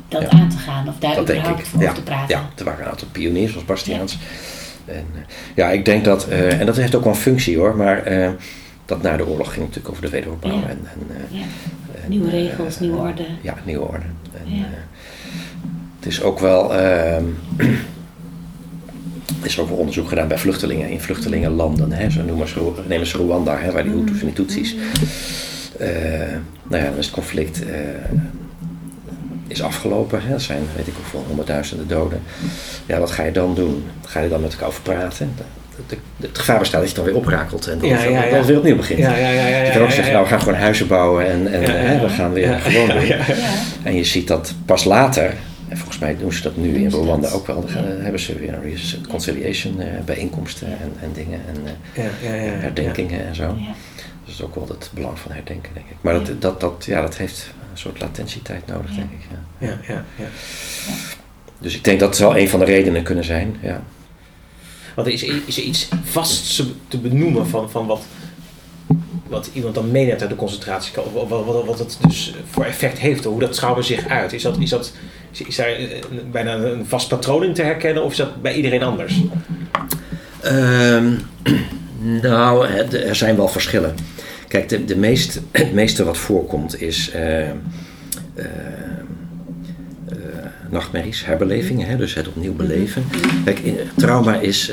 dat 0.08 0.22
ja. 0.22 0.28
aan 0.28 0.48
te 0.48 0.56
gaan 0.56 0.88
of 0.88 0.94
daar 0.98 1.14
dat 1.14 1.30
überhaupt 1.30 1.66
over 1.66 1.80
ja. 1.80 1.92
te 1.92 2.02
praten. 2.02 2.36
Ja, 2.36 2.48
er 2.56 2.64
waren 2.64 2.84
een 2.84 2.90
aantal 2.90 3.08
pioniers 3.12 3.50
zoals 3.50 3.66
Bastiaans. 3.66 4.12
Ja. 4.12 4.92
En, 4.92 5.06
uh, 5.14 5.20
ja, 5.54 5.70
ik 5.70 5.84
denk 5.84 6.04
dat, 6.04 6.26
uh, 6.30 6.60
en 6.60 6.66
dat 6.66 6.76
heeft 6.76 6.94
ook 6.94 7.04
wel 7.04 7.12
een 7.12 7.18
functie 7.18 7.58
hoor, 7.58 7.76
maar 7.76 8.12
uh, 8.12 8.30
dat 8.84 9.02
na 9.02 9.16
de 9.16 9.26
oorlog 9.26 9.52
ging 9.52 9.66
natuurlijk 9.66 9.88
over 9.88 10.02
de 10.02 10.10
wederopbouw. 10.10 10.52
En, 10.52 10.62
en, 10.68 11.06
en, 11.10 12.08
nieuwe 12.08 12.30
regels, 12.30 12.80
nieuwe 12.80 12.96
orde. 12.96 13.26
Ja, 13.40 13.54
nieuwe 13.64 13.86
orde. 13.86 14.04
En, 14.32 14.66
het 15.98 16.06
is 16.06 16.22
ook 16.22 16.38
wel. 16.38 16.72
Is 19.42 19.58
ook 19.58 19.68
wel 19.68 19.78
onderzoek 19.78 20.08
gedaan 20.08 20.28
bij 20.28 20.38
vluchtelingen 20.38 20.88
in 20.88 21.00
vluchtelingenlanden. 21.00 21.92
Hè, 21.92 22.10
zo 22.10 22.22
noemen 22.22 22.48
ze, 22.48 22.72
nemen 22.86 23.06
ze 23.06 23.16
Rwanda, 23.16 23.58
hè, 23.58 23.72
waar 23.72 23.82
die 23.82 23.92
Hutus 23.92 24.20
en 24.20 24.26
die 24.26 24.34
Tutsis. 24.34 24.76
Uh, 25.80 25.88
nou 26.62 26.82
ja, 26.82 26.88
dan 26.90 26.98
is 26.98 27.06
het 27.06 27.14
conflict 27.14 27.62
uh, 27.62 27.68
is 29.46 29.62
afgelopen. 29.62 30.22
Hè. 30.22 30.34
Er 30.34 30.40
zijn, 30.40 30.62
weet 30.76 30.86
ik 30.86 30.94
hoeveel, 30.96 31.24
honderdduizenden 31.26 31.88
doden. 31.88 32.22
Ja, 32.86 32.98
wat 32.98 33.10
ga 33.10 33.22
je 33.22 33.32
dan 33.32 33.54
doen? 33.54 33.84
Ga 34.06 34.20
je 34.20 34.28
dan 34.28 34.40
met 34.40 34.52
elkaar 34.52 34.68
over 34.68 34.82
praten? 34.82 35.34
De, 35.86 35.96
de, 36.16 36.26
het 36.26 36.38
gevaar 36.38 36.58
bestaat 36.58 36.80
dat 36.80 36.90
je 36.90 36.96
dan 36.96 37.04
weer 37.04 37.16
oprakelt 37.16 37.66
en 37.66 37.78
dan, 37.78 37.88
ja, 37.88 38.02
ja, 38.02 38.24
ja. 38.24 38.30
dan 38.30 38.44
weer 38.44 38.56
opnieuw 38.56 38.76
begint. 38.76 38.98
Ja, 38.98 39.16
ja, 39.16 39.30
ja, 39.30 39.46
ja, 39.46 39.62
je 39.62 39.70
kan 39.70 39.82
ook 39.82 39.90
zeggen, 39.90 40.12
nou 40.12 40.24
we 40.24 40.30
gaan 40.30 40.40
gewoon 40.40 40.58
huizen 40.58 40.86
bouwen 40.86 41.26
en, 41.26 41.52
en 41.52 41.62
hè, 41.62 42.00
we 42.00 42.08
gaan 42.08 42.32
weer 42.32 42.58
gewoon 42.58 42.88
doen. 42.98 43.12
En 43.82 43.94
je 43.94 44.04
ziet 44.04 44.28
dat 44.28 44.54
pas 44.64 44.84
later, 44.84 45.34
en 45.76 45.82
volgens 45.82 45.98
mij 45.98 46.16
doen 46.16 46.32
ze 46.32 46.42
dat 46.42 46.56
nu 46.56 46.74
in 46.74 46.90
Rwanda 46.90 47.30
ook 47.30 47.46
wel. 47.46 47.60
Dan 47.60 47.84
hebben 47.84 48.20
ze 48.20 48.38
weer 48.38 48.54
een 48.54 48.76
reconciliation 49.02 49.80
uh, 49.80 49.86
bijeenkomsten 50.04 50.66
en, 50.66 50.92
en 51.00 51.12
dingen 51.12 51.40
en 51.46 51.56
uh, 51.64 52.04
ja, 52.04 52.10
ja, 52.28 52.34
ja, 52.34 52.50
herdenkingen 52.50 53.26
en 53.26 53.34
zo. 53.34 53.46
Dat 54.24 54.34
is 54.34 54.42
ook 54.42 54.54
wel 54.54 54.68
het 54.68 54.90
belang 54.94 55.18
van 55.18 55.32
herdenken, 55.32 55.74
denk 55.74 55.86
ik. 55.86 55.96
Maar 56.00 56.14
dat, 56.14 56.40
dat, 56.40 56.60
dat, 56.60 56.84
ja, 56.86 57.00
dat 57.00 57.16
heeft 57.16 57.50
een 57.70 57.78
soort 57.78 58.00
latentietijd 58.00 58.66
nodig, 58.66 58.94
denk 58.94 59.10
ik. 59.10 59.18
Ja. 59.30 59.66
Ja, 59.66 59.78
ja, 59.94 60.04
ja. 60.16 60.28
Dus 61.58 61.74
ik 61.74 61.84
denk 61.84 62.00
dat 62.00 62.08
het 62.08 62.18
wel 62.18 62.36
een 62.36 62.48
van 62.48 62.58
de 62.58 62.64
redenen 62.64 63.02
kunnen 63.02 63.24
zijn. 63.24 63.56
Ja. 63.60 63.82
Want 64.94 65.08
is, 65.08 65.22
is 65.22 65.56
er 65.56 65.62
iets 65.62 65.88
vast 66.04 66.62
te 66.88 66.98
benoemen 66.98 67.46
van, 67.46 67.70
van 67.70 67.86
wat, 67.86 68.02
wat 69.28 69.50
iemand 69.52 69.74
dan 69.74 69.90
meeneemt 69.90 70.20
uit 70.20 70.30
de 70.30 70.36
concentratiekamp? 70.36 71.12
Wat, 71.12 71.28
wat, 71.28 71.64
wat, 71.64 71.78
het 71.78 71.98
dus 72.06 72.34
voor 72.50 72.64
effect 72.64 72.98
heeft, 72.98 73.24
hoe 73.24 73.40
dat 73.40 73.56
schouwen 73.56 73.84
zich 73.84 74.08
uit? 74.08 74.32
Is 74.32 74.42
dat, 74.42 74.58
is 74.58 74.70
dat 74.70 74.92
is 75.46 75.56
daar 75.56 75.76
bijna 76.30 76.54
een 76.54 76.86
vast 76.86 77.08
patroon 77.08 77.44
in 77.44 77.54
te 77.54 77.62
herkennen 77.62 78.04
of 78.04 78.10
is 78.10 78.16
dat 78.16 78.42
bij 78.42 78.54
iedereen 78.54 78.82
anders? 78.82 79.20
Um, 80.44 81.18
nou, 82.22 82.66
er 82.66 83.16
zijn 83.16 83.36
wel 83.36 83.48
verschillen. 83.48 83.94
Kijk, 84.48 84.68
de, 84.68 84.84
de 84.84 84.96
meest, 84.96 85.40
het 85.50 85.72
meeste 85.72 86.04
wat 86.04 86.18
voorkomt 86.18 86.80
is 86.80 87.12
uh, 87.14 87.40
uh, 87.40 87.54
nachtmerries, 90.70 91.24
herbelevingen, 91.24 91.86
hè, 91.86 91.96
dus 91.96 92.14
het 92.14 92.28
opnieuw 92.28 92.54
beleven. 92.54 93.04
Kijk, 93.44 93.60
trauma 93.96 94.40
is. 94.40 94.70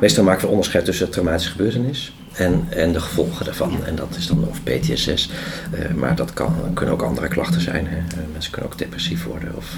Meestal 0.00 0.24
maken 0.24 0.42
we 0.42 0.50
onderscheid 0.50 0.84
tussen 0.84 1.10
traumatische 1.10 1.50
gebeurtenis 1.50 2.12
en, 2.32 2.66
en 2.68 2.92
de 2.92 3.00
gevolgen 3.00 3.44
daarvan. 3.44 3.84
En 3.84 3.94
dat 3.94 4.16
is 4.18 4.26
dan 4.26 4.48
of 4.48 4.62
PTSS, 4.62 5.30
uh, 5.74 5.94
maar 5.94 6.16
dat 6.16 6.32
kan, 6.32 6.54
kunnen 6.74 6.94
ook 6.94 7.02
andere 7.02 7.28
klachten 7.28 7.60
zijn. 7.60 7.86
Hè. 7.86 7.96
Mensen 8.32 8.52
kunnen 8.52 8.70
ook 8.70 8.78
depressief 8.78 9.24
worden 9.24 9.56
of, 9.56 9.76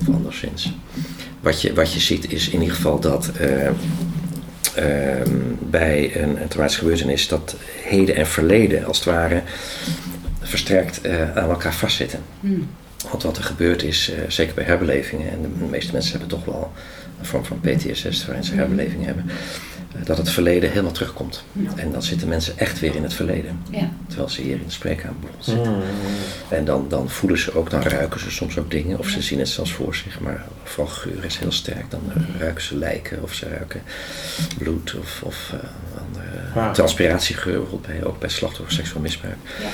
of 0.00 0.14
anderszins. 0.14 0.72
Wat 1.40 1.62
je, 1.62 1.74
wat 1.74 1.92
je 1.92 2.00
ziet 2.00 2.32
is 2.32 2.48
in 2.48 2.60
ieder 2.60 2.74
geval 2.74 3.00
dat 3.00 3.30
Ehm, 4.74 5.30
bij 5.58 6.16
een, 6.16 6.42
een 6.42 6.48
traumatische 6.48 6.80
gebeurtenis 6.80 7.28
dat 7.28 7.56
heden 7.82 8.14
en 8.14 8.26
verleden 8.26 8.84
als 8.84 8.96
het 8.96 9.06
ware 9.06 9.42
versterkt 10.40 11.06
uh, 11.06 11.36
aan 11.36 11.50
elkaar 11.50 11.74
vastzitten. 11.74 12.20
Hmm. 12.40 12.68
Want 13.10 13.22
wat 13.22 13.36
er 13.36 13.44
gebeurt 13.44 13.82
is, 13.82 14.10
uh, 14.10 14.16
zeker 14.28 14.54
bij 14.54 14.64
herbelevingen, 14.64 15.30
en 15.30 15.42
de 15.42 15.64
meeste 15.70 15.92
mensen 15.92 16.10
hebben 16.10 16.28
toch 16.28 16.44
wel 16.44 16.72
een 17.22 17.28
vorm 17.28 17.44
van 17.44 17.60
PTSS 17.60 18.26
waarin 18.26 18.44
ze 18.44 18.54
herbelevingen 18.54 19.06
hebben, 19.06 19.24
uh, 19.96 20.04
dat 20.04 20.16
het 20.16 20.30
verleden 20.30 20.70
helemaal 20.70 20.92
terugkomt. 20.92 21.44
En 21.76 21.92
dan 21.92 22.02
zitten 22.02 22.28
mensen 22.28 22.58
echt 22.58 22.80
weer 22.80 22.94
in 22.94 23.02
het 23.02 23.14
verleden. 23.14 23.60
Ja. 23.70 23.90
Terwijl 24.06 24.28
ze 24.28 24.42
hier 24.42 24.56
in 24.56 24.64
de 24.66 24.72
spreekkamer 24.72 25.30
zitten. 25.38 25.72
Hmm. 25.72 25.82
En 26.48 26.64
dan, 26.64 26.88
dan 26.88 27.10
voelen 27.10 27.38
ze 27.38 27.54
ook, 27.54 27.70
dan 27.70 27.82
ruiken 27.82 28.20
ze 28.20 28.30
soms 28.30 28.58
ook 28.58 28.70
dingen, 28.70 28.98
of 28.98 29.08
ze 29.08 29.22
zien 29.22 29.38
het 29.38 29.48
zelfs 29.48 29.72
voor 29.72 29.94
zich, 29.94 30.20
maar 30.20 30.44
vooral 30.62 30.94
geur 30.94 31.24
is 31.24 31.36
heel 31.36 31.52
sterk. 31.52 31.90
Dan 31.90 32.00
ruiken 32.38 32.62
ze 32.62 32.76
lijken, 32.76 33.22
of 33.22 33.34
ze 33.34 33.48
ruiken 33.48 33.82
bloed, 34.58 34.94
of, 35.00 35.22
of 35.24 35.54
andere 35.98 36.72
transpiratiegeur, 36.72 37.60
bijvoorbeeld 37.60 38.00
bij, 38.00 38.04
ook 38.04 38.20
bij 38.20 38.28
slachtoffers 38.28 38.76
seksueel 38.76 39.02
misbruik. 39.02 39.36
Ja. 39.60 39.68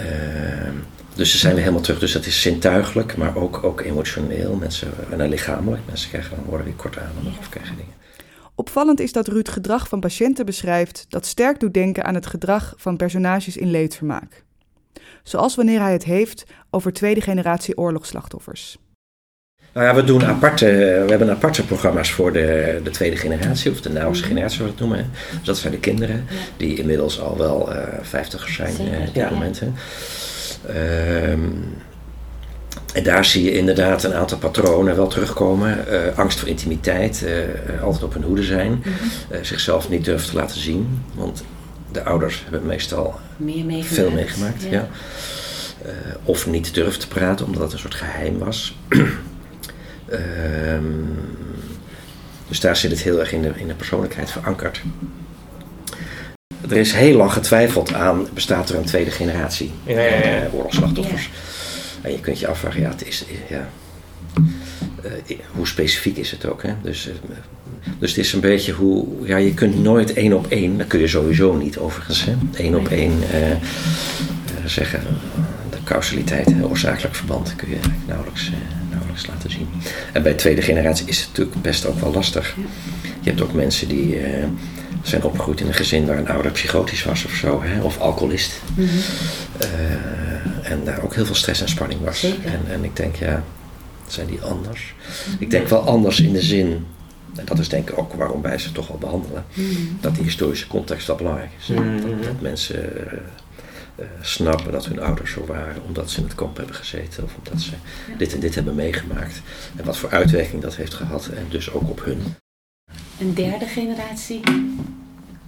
Ehm, 0.00 0.74
dus 1.16 1.30
ze 1.30 1.38
zijn 1.38 1.52
weer 1.52 1.62
helemaal 1.62 1.82
terug. 1.82 1.98
Dus 1.98 2.12
dat 2.12 2.26
is 2.26 2.40
zintuigelijk, 2.40 3.16
maar 3.16 3.36
ook, 3.36 3.64
ook 3.64 3.80
emotioneel. 3.80 4.54
Mensen, 4.54 4.88
en 5.10 5.28
lichamelijk. 5.28 5.82
Mensen 5.86 6.08
krijgen 6.08 6.36
dan 6.36 6.44
worden 6.44 6.66
weer 6.66 6.76
kort 6.76 6.98
ademig 6.98 7.38
of 7.38 7.48
krijgen 7.48 7.76
dingen. 7.76 7.94
Opvallend 8.54 9.00
is 9.00 9.12
dat 9.12 9.28
Ruud 9.28 9.48
gedrag 9.48 9.88
van 9.88 10.00
patiënten 10.00 10.46
beschrijft 10.46 11.06
dat 11.08 11.26
sterk 11.26 11.60
doet 11.60 11.74
denken 11.74 12.04
aan 12.04 12.14
het 12.14 12.26
gedrag 12.26 12.74
van 12.76 12.96
personages 12.96 13.56
in 13.56 13.70
leedvermaak. 13.70 14.44
Zoals 15.22 15.54
wanneer 15.54 15.80
hij 15.80 15.92
het 15.92 16.04
heeft 16.04 16.44
over 16.70 16.92
tweede 16.92 17.20
generatie 17.20 17.78
oorlogsslachtoffers. 17.78 18.78
Nou 19.72 19.86
ja, 19.86 19.94
we, 19.94 20.04
doen 20.04 20.24
aparte, 20.24 20.66
we 21.04 21.10
hebben 21.10 21.30
aparte 21.30 21.66
programma's 21.66 22.10
voor 22.10 22.32
de, 22.32 22.80
de 22.84 22.90
tweede 22.90 23.16
generatie, 23.16 23.70
of 23.70 23.80
de 23.80 23.88
nauwste 23.88 24.24
mhm. 24.24 24.32
generatie, 24.32 24.56
zoals 24.56 24.72
we 24.74 24.82
het 24.82 24.88
noemen. 24.88 25.10
Dus 25.36 25.46
dat 25.46 25.58
zijn 25.58 25.72
de 25.72 25.78
kinderen, 25.78 26.26
die 26.56 26.78
inmiddels 26.78 27.20
al 27.20 27.36
wel 27.36 27.72
uh, 27.72 27.82
vijftigers 28.02 28.54
zijn 28.54 28.74
uh, 28.80 29.08
op 29.08 29.14
dit 29.14 29.30
moment. 29.30 29.62
En 32.92 33.02
daar 33.02 33.24
zie 33.24 33.44
je 33.44 33.52
inderdaad 33.52 34.04
een 34.04 34.14
aantal 34.14 34.38
patronen 34.38 34.96
wel 34.96 35.06
terugkomen. 35.06 35.84
Uh, 35.90 36.18
angst 36.18 36.38
voor 36.38 36.48
intimiteit, 36.48 37.24
altijd 37.82 38.02
op 38.02 38.12
hun 38.12 38.22
hoede 38.22 38.42
zijn, 38.42 38.70
mhm. 38.84 39.44
zichzelf 39.44 39.88
niet 39.88 40.04
durven 40.04 40.28
te 40.30 40.36
laten 40.36 40.60
zien. 40.60 41.02
Want 41.14 41.44
de 41.92 42.04
ouders 42.04 42.42
hebben 42.42 42.66
meestal 42.66 43.20
Meer 43.36 43.64
meegemaakt. 43.64 43.94
veel 43.94 44.10
meegemaakt. 44.10 44.62
Ja. 44.70 44.88
of 46.24 46.46
niet 46.46 46.74
durven 46.74 47.00
te 47.00 47.08
praten 47.08 47.46
omdat 47.46 47.62
het 47.62 47.72
een 47.72 47.78
soort 47.78 47.94
geheim 47.94 48.38
was. 48.38 48.76
Ehm, 50.06 50.84
dus 52.48 52.60
daar 52.60 52.76
zit 52.76 52.90
het 52.90 53.00
heel 53.00 53.18
erg 53.18 53.32
in 53.32 53.42
de, 53.42 53.52
in 53.56 53.66
de 53.66 53.74
persoonlijkheid 53.74 54.30
verankerd. 54.30 54.82
Er 56.70 56.76
is 56.76 56.92
heel 56.92 57.16
lang 57.16 57.32
getwijfeld 57.32 57.92
aan, 57.92 58.26
bestaat 58.34 58.68
er 58.68 58.76
een 58.76 58.84
tweede 58.84 59.10
generatie 59.10 59.70
ja, 59.84 60.00
ja, 60.00 60.16
ja. 60.16 60.44
Uh, 60.44 60.54
oorlogsslachtoffers? 60.54 61.30
En 62.02 62.12
je 62.12 62.20
kunt 62.20 62.38
je 62.38 62.46
afvragen, 62.46 62.80
ja, 62.80 62.88
het 62.88 63.06
is, 63.06 63.24
ja, 63.48 63.68
uh, 65.04 65.38
hoe 65.52 65.66
specifiek 65.66 66.16
is 66.16 66.30
het 66.30 66.46
ook? 66.46 66.62
Hè? 66.62 66.72
Dus, 66.82 67.08
uh, 67.08 67.14
dus 67.98 68.10
het 68.10 68.18
is 68.18 68.32
een 68.32 68.40
beetje 68.40 68.72
hoe, 68.72 69.06
ja, 69.22 69.36
je 69.36 69.54
kunt 69.54 69.82
nooit 69.82 70.12
één 70.12 70.32
op 70.32 70.46
één, 70.46 70.78
dat 70.78 70.86
kun 70.86 71.00
je 71.00 71.08
sowieso 71.08 71.54
niet 71.54 71.78
overigens, 71.78 72.24
hè? 72.24 72.34
één 72.56 72.74
op 72.74 72.88
één 72.88 73.12
zeggen. 74.64 75.00
De 75.70 75.76
causaliteit, 75.84 76.54
oorzakelijk 76.62 77.14
verband 77.14 77.56
kun 77.56 77.68
je 77.68 77.78
nauwelijks 78.06 78.50
laten 79.28 79.50
zien. 79.50 79.68
En 80.12 80.22
bij 80.22 80.34
tweede 80.34 80.62
generatie 80.62 81.06
is 81.06 81.18
het 81.18 81.28
natuurlijk 81.28 81.62
best 81.62 81.86
ook 81.86 82.00
wel 82.00 82.12
lastig. 82.12 82.56
Je 83.20 83.28
hebt 83.28 83.42
ook 83.42 83.52
mensen 83.52 83.88
die 83.88 84.20
uh, 84.20 84.44
zijn 85.02 85.22
opgegroeid 85.22 85.60
in 85.60 85.66
een 85.66 85.74
gezin 85.74 86.06
waar 86.06 86.18
een 86.18 86.28
ouder 86.28 86.52
psychotisch 86.52 87.04
was 87.04 87.24
of 87.24 87.32
zo, 87.32 87.62
hè, 87.62 87.82
of 87.82 87.98
alcoholist. 87.98 88.60
Mm 88.74 88.86
-hmm. 88.86 88.98
uh, 89.62 90.70
en 90.70 90.84
daar 90.84 91.02
ook 91.02 91.14
heel 91.14 91.26
veel 91.26 91.34
stress 91.34 91.60
en 91.60 91.68
spanning 91.68 92.00
was. 92.04 92.22
En, 92.22 92.60
en 92.68 92.84
ik 92.84 92.96
denk, 92.96 93.16
ja, 93.16 93.44
zijn 94.06 94.26
die 94.26 94.40
anders? 94.40 94.94
Mhm. 95.28 95.42
Ik 95.42 95.50
denk 95.50 95.68
wel 95.68 95.80
anders 95.80 96.20
in 96.20 96.32
de 96.32 96.42
zin 96.42 96.86
en 97.36 97.44
dat 97.44 97.58
is 97.58 97.68
denk 97.68 97.90
ik 97.90 97.98
ook 97.98 98.12
waarom 98.12 98.42
wij 98.42 98.58
ze 98.58 98.72
toch 98.72 98.88
wel 98.88 98.98
behandelen. 98.98 99.44
Mm. 99.54 99.98
Dat 100.00 100.14
die 100.14 100.24
historische 100.24 100.66
context 100.66 101.06
wel 101.06 101.16
belangrijk 101.16 101.50
is. 101.58 101.66
Mm. 101.66 102.00
Dat, 102.00 102.22
dat, 102.22 102.40
mensen 102.40 102.92
uh, 102.96 103.12
uh, 103.98 104.06
snappen 104.20 104.72
dat 104.72 104.86
hun 104.86 105.00
ouders 105.00 105.32
zo 105.32 105.44
waren 105.46 105.82
omdat 105.86 106.10
ze 106.10 106.18
in 106.18 106.24
het 106.24 106.34
kamp 106.34 106.56
hebben 106.56 106.74
gezeten 106.74 107.24
of 107.24 107.34
omdat 107.44 107.60
ze 107.60 107.72
dit 108.18 108.34
en 108.34 108.40
dit 108.40 108.54
hebben 108.54 108.74
meegemaakt. 108.74 109.42
En 109.76 109.84
wat 109.84 109.96
voor 109.96 110.10
uitwerking 110.10 110.62
dat 110.62 110.76
heeft 110.76 110.94
gehad 110.94 111.26
en 111.26 111.46
dus 111.48 111.70
ook 111.72 111.90
op 111.90 112.04
hun. 112.04 112.22
Een 113.20 113.34
derde 113.34 113.66
generatie, 113.66 114.40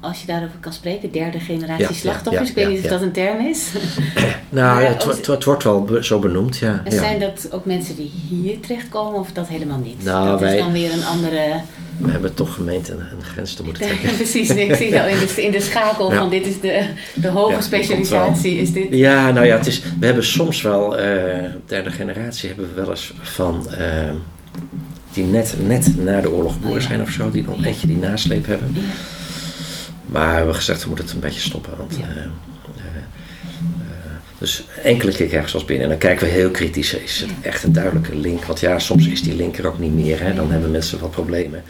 als 0.00 0.20
je 0.20 0.26
daarover 0.26 0.58
kan 0.60 0.72
spreken, 0.72 1.12
derde 1.12 1.40
generatie 1.40 1.94
slachtoffers. 1.94 2.48
ik 2.48 2.54
weet 2.54 2.68
niet 2.68 2.84
of 2.84 2.90
dat 2.90 3.02
een 3.02 3.12
term 3.12 3.46
is. 3.46 3.72
nou, 4.48 4.82
het, 4.82 5.04
het, 5.04 5.26
het, 5.26 5.44
wordt 5.44 5.64
wel 5.64 5.88
zo 6.00 6.18
benoemd, 6.18 6.58
ja. 6.58 6.80
En 6.84 6.92
zijn 6.92 7.20
dat 7.20 7.48
ook 7.52 7.64
mensen 7.64 7.96
die 7.96 8.10
hier 8.28 8.60
terechtkomen 8.60 9.20
of 9.20 9.32
dat 9.32 9.48
helemaal 9.48 9.78
niet? 9.78 10.04
Nou, 10.04 10.28
dat 10.28 10.40
wij, 10.40 10.56
is 10.56 10.62
dan 10.62 10.72
weer 10.72 10.92
een 10.92 11.04
andere 11.04 11.60
we 11.98 12.10
hebben 12.10 12.34
toch 12.34 12.54
gemeente 12.54 12.92
een, 12.92 13.00
een 13.00 13.24
grens 13.24 13.54
te 13.54 13.64
moeten 13.64 13.86
trekken. 13.86 14.14
precies, 14.16 14.50
ik 14.50 14.74
zie 14.74 15.00
al 15.00 15.08
in 15.08 15.18
de, 15.18 15.42
in 15.42 15.50
de 15.50 15.60
schakel 15.60 16.10
van 16.10 16.30
dit 16.30 16.46
is 16.46 16.60
de, 16.60 16.86
de 17.14 17.28
hoge 17.28 17.62
specialisatie. 17.62 18.58
Is 18.58 18.72
dit... 18.72 18.86
Ja, 18.90 19.30
nou 19.30 19.46
ja, 19.46 19.56
het 19.56 19.66
is, 19.66 19.82
we 19.98 20.06
hebben 20.06 20.24
soms 20.24 20.62
wel, 20.62 21.00
uh, 21.00 21.04
derde 21.66 21.90
generatie 21.90 22.48
hebben 22.48 22.68
we 22.68 22.80
wel 22.80 22.90
eens 22.90 23.12
van, 23.20 23.66
uh, 23.78 24.10
die 25.22 25.26
net, 25.26 25.54
net 25.66 26.04
na 26.04 26.20
de 26.20 26.30
oorlog 26.30 26.52
geboren 26.52 26.82
oh 26.82 26.88
zijn 26.88 27.00
of 27.00 27.10
zo, 27.10 27.30
die 27.30 27.42
nog 27.42 27.56
een 27.56 27.62
beetje 27.62 27.86
die 27.86 27.96
nasleep 27.96 28.46
hebben. 28.46 28.76
Maar 30.06 30.28
we 30.28 30.36
hebben 30.36 30.54
gezegd, 30.54 30.82
we 30.82 30.86
moeten 30.88 31.04
het 31.04 31.14
een 31.14 31.20
beetje 31.20 31.40
stoppen, 31.40 31.76
want... 31.76 31.98
Uh, 31.98 32.04
dus 34.38 34.64
enkele 34.82 35.12
keer 35.12 35.26
krijgen 35.26 35.50
ze 35.50 35.56
ons 35.56 35.64
binnen 35.64 35.84
en 35.84 35.90
dan 35.90 35.98
kijken 35.98 36.26
we 36.26 36.32
heel 36.32 36.50
kritisch, 36.50 36.94
is 36.94 37.20
het 37.20 37.30
echt 37.40 37.64
een 37.64 37.72
duidelijke 37.72 38.16
link? 38.16 38.44
Want 38.44 38.60
ja, 38.60 38.78
soms 38.78 39.06
is 39.06 39.22
die 39.22 39.34
link 39.34 39.58
er 39.58 39.66
ook 39.66 39.78
niet 39.78 39.94
meer, 39.94 40.20
hè? 40.22 40.34
dan 40.34 40.50
hebben 40.50 40.70
mensen 40.70 41.00
wel 41.00 41.08
problemen. 41.08 41.62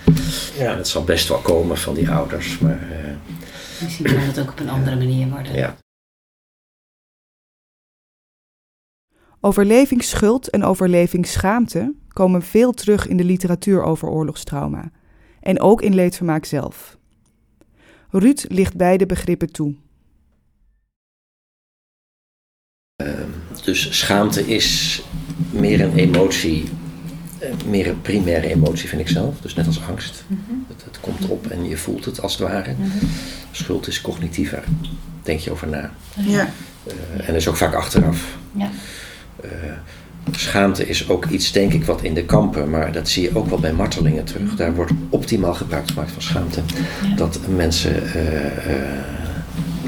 Ja. 0.58 0.72
En 0.72 0.76
het 0.76 0.88
zal 0.88 1.04
best 1.04 1.28
wel 1.28 1.38
komen 1.38 1.78
van 1.78 1.94
die 1.94 2.10
ouders, 2.10 2.58
maar... 2.58 2.78
Uh, 2.90 2.96
Misschien 3.82 4.06
kan 4.06 4.18
het 4.18 4.40
ook 4.40 4.50
op 4.50 4.60
een 4.60 4.70
andere 4.70 4.96
manier 4.96 5.28
worden. 5.28 5.54
Ja. 5.54 5.76
Overlevingsschuld 9.40 10.50
en 10.50 10.64
overlevingsschaamte 10.64 11.94
komen 12.08 12.42
veel 12.42 12.72
terug 12.72 13.06
in 13.06 13.16
de 13.16 13.24
literatuur 13.24 13.82
over 13.82 14.08
oorlogstrauma. 14.08 14.90
En 15.40 15.60
ook 15.60 15.82
in 15.82 15.94
leedvermaak 15.94 16.44
zelf. 16.44 16.96
Ruud 18.10 18.44
ligt 18.48 18.76
beide 18.76 19.06
begrippen 19.06 19.52
toe. 19.52 19.74
Ehm, 22.96 23.28
dus 23.64 23.98
schaamte 23.98 24.46
is 24.46 25.02
meer 25.50 25.80
een 25.80 25.94
emotie, 25.94 26.64
eh, 27.38 27.50
meer 27.66 27.86
een 27.86 28.00
primaire 28.00 28.48
emotie 28.48 28.88
vind 28.88 29.00
ik 29.00 29.08
zelf. 29.08 29.40
Dus 29.40 29.54
net 29.54 29.66
als 29.66 29.82
angst. 29.82 30.24
Mhm. 30.26 30.40
het, 30.68 30.84
het, 30.84 31.00
komt 31.00 31.28
op 31.28 31.46
en 31.46 31.68
je 31.68 31.76
voelt 31.76 32.04
het 32.04 32.20
als 32.20 32.38
het 32.38 32.48
ware. 32.48 32.74
Mhm. 32.78 33.06
Schuld 33.50 33.86
is 33.86 34.00
cognitiever. 34.00 34.64
Denk 35.22 35.40
je 35.40 35.50
over 35.50 35.68
na. 35.68 35.92
Ja. 36.14 36.50
Uh, 36.86 37.28
en 37.28 37.34
is 37.34 37.48
ook 37.48 37.56
vaak 37.56 37.74
achteraf. 37.74 38.36
Ja. 38.52 38.70
Uh, 39.44 39.50
schaamte 40.30 40.86
is 40.88 41.08
ook 41.08 41.26
iets, 41.26 41.52
denk 41.52 41.72
ik, 41.72 41.84
wat 41.84 42.02
in 42.02 42.14
de 42.14 42.24
kampen, 42.24 42.70
maar 42.70 42.92
dat 42.92 43.08
zie 43.08 43.22
je 43.22 43.36
ook 43.36 43.48
wel 43.48 43.58
bij 43.58 43.72
martelingen 43.72 44.24
terug. 44.24 44.56
Daar 44.56 44.74
wordt 44.74 44.92
optimaal 45.08 45.54
gebruik 45.54 45.88
gemaakt 45.88 46.10
van 46.10 46.22
schaamte. 46.22 46.60
Dat 47.16 47.38
mensen 47.56 48.02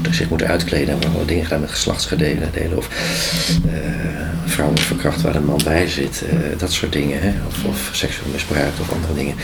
zich 0.09 0.29
moeten 0.29 0.47
uitkleden. 0.47 0.93
En 0.93 1.09
worden 1.09 1.27
dingen 1.27 1.43
gedaan 1.43 1.59
met 1.59 1.69
geslachtsgedelen 1.69 2.49
of 2.75 2.89
uh, 3.65 3.71
vrouwen 4.45 4.77
verkracht 4.77 5.21
waar 5.21 5.35
een 5.35 5.45
man 5.45 5.61
bij 5.63 5.87
zit. 5.87 6.23
Dat 6.57 6.71
soort 6.71 6.93
dingen. 6.93 7.21
Hè? 7.21 7.33
Of, 7.47 7.65
of, 7.65 7.89
seksueel 7.93 8.31
misbruik 8.31 8.73
of 8.79 8.91
andere 8.91 9.13
dingen. 9.13 9.35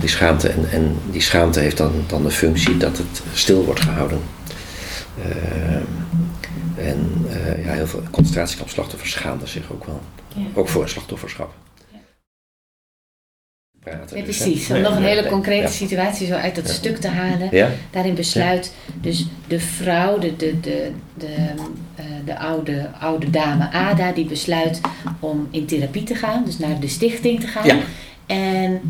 Die 0.00 0.08
schaamte, 0.08 0.48
en, 0.48 0.70
en 0.70 0.96
die 1.10 1.20
schaamte 1.20 1.60
heeft 1.60 1.76
dan, 1.76 1.92
dan 2.06 2.22
de 2.22 2.30
functie 2.30 2.76
dat 2.76 2.98
het 2.98 3.22
stil 3.32 3.64
wordt 3.64 3.80
gehouden. 3.80 4.18
Uh, 5.18 5.24
heel 7.84 8.00
veel 8.00 8.10
concentratiekampslachtoffers 8.10 9.10
schaamden 9.10 9.48
zich 9.48 9.72
ook 9.72 9.84
wel. 9.84 10.00
Ook 10.54 10.68
voor 10.68 10.82
een 10.82 10.88
slachtofferschap 10.88 11.54
praten. 13.84 14.16
Ja, 14.18 14.24
dus, 14.24 14.36
precies. 14.36 14.70
Om 14.70 14.80
nog 14.80 14.96
een 14.96 15.02
hele 15.02 15.26
concrete 15.26 15.72
situatie 15.72 16.26
zo 16.26 16.34
uit 16.34 16.54
dat 16.54 16.68
stuk 16.68 16.96
te 16.96 17.08
halen. 17.08 17.50
Daarin 17.90 18.14
besluit 18.14 18.74
dus 19.00 19.26
de 19.46 19.60
vrouw, 19.60 20.18
de, 20.18 20.36
de, 20.36 20.60
de, 20.60 20.90
de, 21.14 21.34
uh, 22.00 22.04
de 22.24 22.38
oude, 22.38 22.90
oude 23.00 23.30
dame 23.30 23.70
Ada, 23.72 24.12
die 24.12 24.26
besluit 24.26 24.80
om 25.20 25.48
in 25.50 25.66
therapie 25.66 26.04
te 26.04 26.14
gaan. 26.14 26.44
Dus 26.44 26.58
naar 26.58 26.80
de 26.80 26.88
stichting 26.88 27.40
te 27.40 27.46
gaan. 27.46 27.80
En 28.26 28.80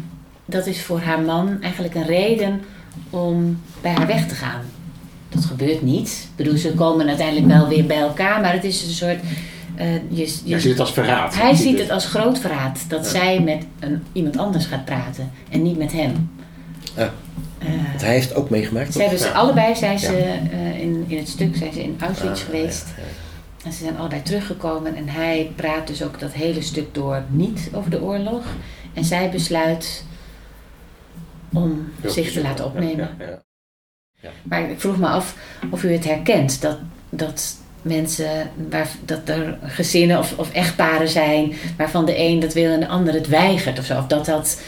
dat 0.44 0.66
is 0.66 0.82
voor 0.82 1.00
haar 1.00 1.20
man 1.20 1.62
eigenlijk 1.62 1.94
een 1.94 2.06
reden 2.06 2.62
om 3.10 3.60
bij 3.80 3.92
haar 3.92 4.06
weg 4.06 4.28
te 4.28 4.34
gaan. 4.34 4.62
Dat 5.34 5.44
gebeurt 5.44 5.82
niet. 5.82 6.08
Ik 6.30 6.36
bedoel, 6.36 6.56
ze 6.56 6.72
komen 6.72 7.08
uiteindelijk 7.08 7.46
wel 7.46 7.68
weer 7.68 7.86
bij 7.86 8.00
elkaar, 8.00 8.40
maar 8.40 8.52
het 8.52 8.64
is 8.64 8.82
een 8.82 8.90
soort. 8.90 9.18
Uh, 9.78 9.94
je, 9.94 10.38
je, 10.44 10.50
hij 10.50 10.60
ziet 10.60 10.70
het 10.70 10.80
als 10.80 10.92
verraad. 10.92 11.34
Hij 11.34 11.54
ziet 11.54 11.78
het 11.78 11.90
als 11.90 12.06
groot 12.06 12.38
verraad 12.38 12.84
dat 12.88 13.06
zij 13.06 13.40
met 13.40 13.66
een, 13.80 14.02
iemand 14.12 14.36
anders 14.36 14.66
gaat 14.66 14.84
praten 14.84 15.30
en 15.50 15.62
niet 15.62 15.78
met 15.78 15.92
hem. 15.92 16.30
Ja. 16.96 17.12
Uh, 17.62 17.68
hij 18.02 18.12
heeft 18.12 18.34
ook 18.34 18.50
meegemaakt. 18.50 18.92
Zij 18.92 19.08
dus 19.08 19.32
allebei 19.32 19.74
zijn 19.74 19.98
ze 19.98 20.38
uh, 20.52 20.80
in, 20.80 21.04
in 21.08 21.18
het 21.18 21.28
stuk 21.28 21.56
zijn 21.56 21.72
ze 21.72 21.82
in 21.82 21.96
Auschwitz 22.00 22.40
ah, 22.40 22.46
geweest. 22.46 22.86
En 23.64 23.72
ze 23.72 23.78
zijn 23.78 23.96
allebei 23.96 24.22
teruggekomen 24.22 24.94
en 24.94 25.08
hij 25.08 25.52
praat 25.56 25.86
dus 25.86 26.02
ook 26.02 26.20
dat 26.20 26.32
hele 26.32 26.62
stuk 26.62 26.94
door 26.94 27.22
niet 27.28 27.70
over 27.72 27.90
de 27.90 28.02
oorlog. 28.02 28.44
En 28.92 29.04
zij 29.04 29.30
besluit 29.30 30.04
om 31.52 31.88
zich 32.04 32.32
te 32.32 32.42
laten 32.42 32.64
opnemen. 32.64 33.43
Ja, 34.24 34.30
maar 34.42 34.70
ik 34.70 34.80
vroeg 34.80 34.98
me 34.98 35.06
af 35.06 35.36
of 35.70 35.82
u 35.82 35.92
het 35.92 36.04
herkent, 36.04 36.62
dat, 36.62 36.78
dat 37.10 37.56
mensen, 37.82 38.50
waar, 38.70 38.88
dat 39.04 39.28
er 39.28 39.58
gezinnen 39.62 40.18
of, 40.18 40.38
of 40.38 40.52
echtparen 40.52 41.08
zijn 41.08 41.52
waarvan 41.76 42.06
de 42.06 42.18
een 42.18 42.40
dat 42.40 42.52
wil 42.52 42.72
en 42.72 42.80
de 42.80 42.88
ander 42.88 43.14
het 43.14 43.28
weigert 43.28 43.78
of 43.78 43.84
zo. 43.84 43.98
Of 43.98 44.06
dat 44.06 44.26
dat, 44.26 44.60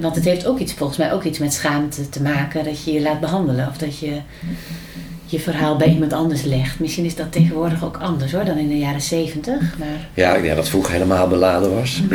want 0.00 0.14
het 0.14 0.24
heeft 0.24 0.46
ook 0.46 0.58
iets, 0.58 0.72
volgens 0.72 0.98
mij 0.98 1.12
ook 1.12 1.24
iets 1.24 1.38
met 1.38 1.52
schaamte 1.52 2.08
te 2.08 2.22
maken 2.22 2.64
dat 2.64 2.84
je 2.84 2.92
je 2.92 3.00
laat 3.00 3.20
behandelen 3.20 3.68
of 3.68 3.76
dat 3.76 3.98
je 3.98 4.20
je 5.24 5.40
verhaal 5.40 5.76
bij 5.76 5.88
iemand 5.88 6.12
anders 6.12 6.42
legt. 6.42 6.80
Misschien 6.80 7.04
is 7.04 7.14
dat 7.14 7.32
tegenwoordig 7.32 7.84
ook 7.84 7.96
anders 7.96 8.32
hoor 8.32 8.44
dan 8.44 8.58
in 8.58 8.68
de 8.68 8.78
jaren 8.78 9.00
zeventig. 9.00 9.78
Maar... 9.78 10.08
Ja, 10.14 10.34
ik 10.34 10.42
denk 10.42 10.56
dat 10.56 10.68
vroeger 10.68 10.92
helemaal 10.92 11.28
beladen 11.28 11.74
was. 11.74 12.02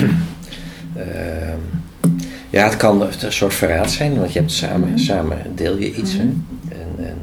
Ehm, 0.95 1.59
ja, 2.49 2.63
het 2.63 2.77
kan 2.77 3.01
een 3.01 3.31
soort 3.31 3.53
verraad 3.53 3.91
zijn, 3.91 4.19
want 4.19 4.33
je 4.33 4.39
hebt 4.39 4.51
samen, 4.51 4.99
samen 4.99 5.37
deel 5.55 5.77
je 5.77 5.95
iets. 5.95 6.17
En, 6.17 6.45
en 6.99 7.17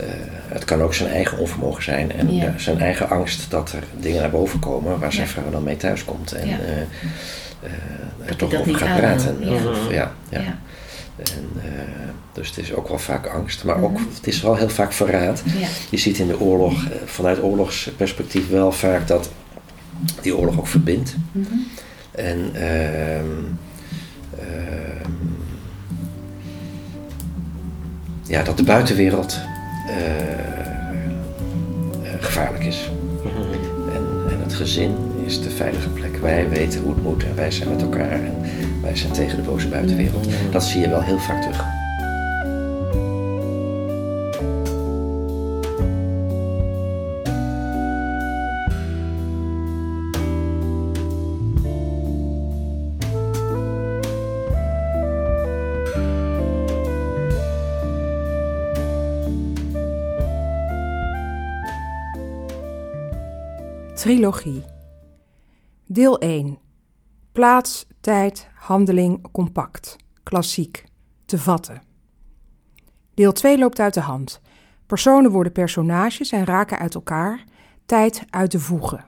uh, 0.00 0.06
het 0.48 0.64
kan 0.64 0.82
ook 0.82 0.94
zijn 0.94 1.10
eigen 1.10 1.38
onvermogen 1.38 1.82
zijn 1.82 2.12
en 2.12 2.60
zijn 2.60 2.80
eigen 2.80 3.08
angst 3.08 3.50
dat 3.50 3.72
er 3.72 3.82
dingen 4.00 4.20
naar 4.20 4.30
boven 4.30 4.58
komen 4.58 4.98
waar 4.98 5.12
zijn 5.12 5.28
vrouw 5.28 5.50
dan 5.50 5.62
mee 5.62 5.76
thuis 5.76 6.04
komt 6.04 6.32
en 6.32 6.48
uh, 6.48 6.58
er 8.28 8.36
toch 8.36 8.54
over 8.54 8.74
gaat 8.74 8.96
praten. 8.96 9.48
Of, 9.48 9.90
ja. 9.90 10.12
ja. 10.28 10.58
En, 11.16 11.48
dus 12.32 12.48
het 12.48 12.58
is 12.58 12.74
ook 12.74 12.88
wel 12.88 12.98
vaak 12.98 13.26
angst, 13.26 13.64
maar 13.64 13.82
ook, 13.82 13.92
mhm. 13.92 14.02
het 14.14 14.26
is 14.26 14.42
wel 14.42 14.56
heel 14.56 14.68
vaak 14.68 14.92
verraad. 14.92 15.42
Je 15.90 15.96
ziet 15.96 16.18
in 16.18 16.26
de 16.26 16.40
oorlog, 16.40 16.86
vanuit 17.04 17.42
oorlogsperspectief 17.42 18.48
wel 18.48 18.72
vaak 18.72 19.06
dat 19.06 19.30
die 20.22 20.36
oorlog 20.36 20.58
ook 20.58 20.66
verbindt. 20.66 21.16
En 22.10 22.50
ehm, 22.54 23.26
ja, 28.26 28.42
dat 28.42 28.56
de 28.56 28.62
buitenwereld 28.62 29.40
eh, 29.86 30.32
eh, 30.32 32.20
gevaarlijk 32.20 32.64
is. 32.64 32.90
En, 33.94 34.32
en 34.32 34.40
het 34.40 34.54
gezin 34.54 34.94
is 35.24 35.42
de 35.42 35.50
veilige 35.50 35.88
plek. 35.88 36.16
Wij 36.16 36.48
weten 36.48 36.80
hoe 36.80 36.94
het 36.94 37.02
moet 37.02 37.24
en 37.24 37.34
wij 37.34 37.50
zijn 37.50 37.68
met 37.68 37.82
elkaar 37.82 38.10
en 38.10 38.34
wij 38.82 38.96
zijn 38.96 39.12
tegen 39.12 39.36
de 39.36 39.42
boze 39.42 39.68
buitenwereld. 39.68 40.28
Dat 40.50 40.64
zie 40.64 40.80
je 40.80 40.88
wel 40.88 41.02
heel 41.02 41.18
vaak 41.18 41.42
terug. 41.42 41.64
Trilogie. 64.06 64.64
Deel 65.86 66.18
1. 66.18 66.58
Plaats, 67.32 67.86
tijd, 68.00 68.48
handeling, 68.54 69.30
compact. 69.32 69.96
Klassiek. 70.22 70.84
Te 71.24 71.38
vatten. 71.38 71.82
Deel 73.14 73.32
2 73.32 73.58
loopt 73.58 73.80
uit 73.80 73.94
de 73.94 74.00
hand. 74.00 74.40
Personen 74.86 75.30
worden 75.30 75.52
personages 75.52 76.32
en 76.32 76.44
raken 76.44 76.78
uit 76.78 76.94
elkaar. 76.94 77.44
Tijd 77.86 78.24
uit 78.30 78.50
de 78.50 78.60
voegen. 78.60 79.04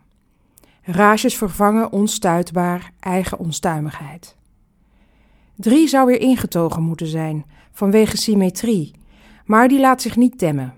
Rages 0.82 1.36
vervangen 1.36 1.92
onstuitbaar 1.92 2.92
eigen 3.00 3.38
onstuimigheid. 3.38 4.36
3 5.56 5.88
zou 5.88 6.06
weer 6.06 6.20
ingetogen 6.20 6.82
moeten 6.82 7.06
zijn, 7.06 7.44
vanwege 7.72 8.16
symmetrie, 8.16 8.94
maar 9.44 9.68
die 9.68 9.80
laat 9.80 10.02
zich 10.02 10.16
niet 10.16 10.38
temmen. 10.38 10.77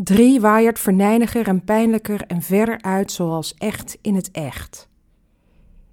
Drie 0.00 0.40
waaiert 0.40 0.78
verneiniger 0.78 1.46
en 1.46 1.64
pijnlijker 1.64 2.26
en 2.26 2.42
verder 2.42 2.82
uit 2.82 3.12
zoals 3.12 3.54
echt 3.54 3.98
in 4.02 4.14
het 4.14 4.30
echt. 4.30 4.88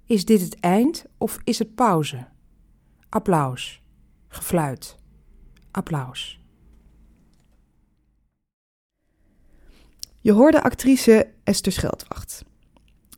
Is 0.04 0.24
dit 0.24 0.40
het 0.40 0.60
eind 0.60 1.04
of 1.18 1.38
is 1.44 1.58
het 1.58 1.74
pauze? 1.74 2.26
Applaus. 3.08 3.82
Gefluit. 4.28 4.96
Applaus. 5.70 6.40
Je 10.20 10.32
hoorde 10.32 10.62
actrice 10.62 11.28
Esther 11.44 11.72
Scheldwacht. 11.72 12.44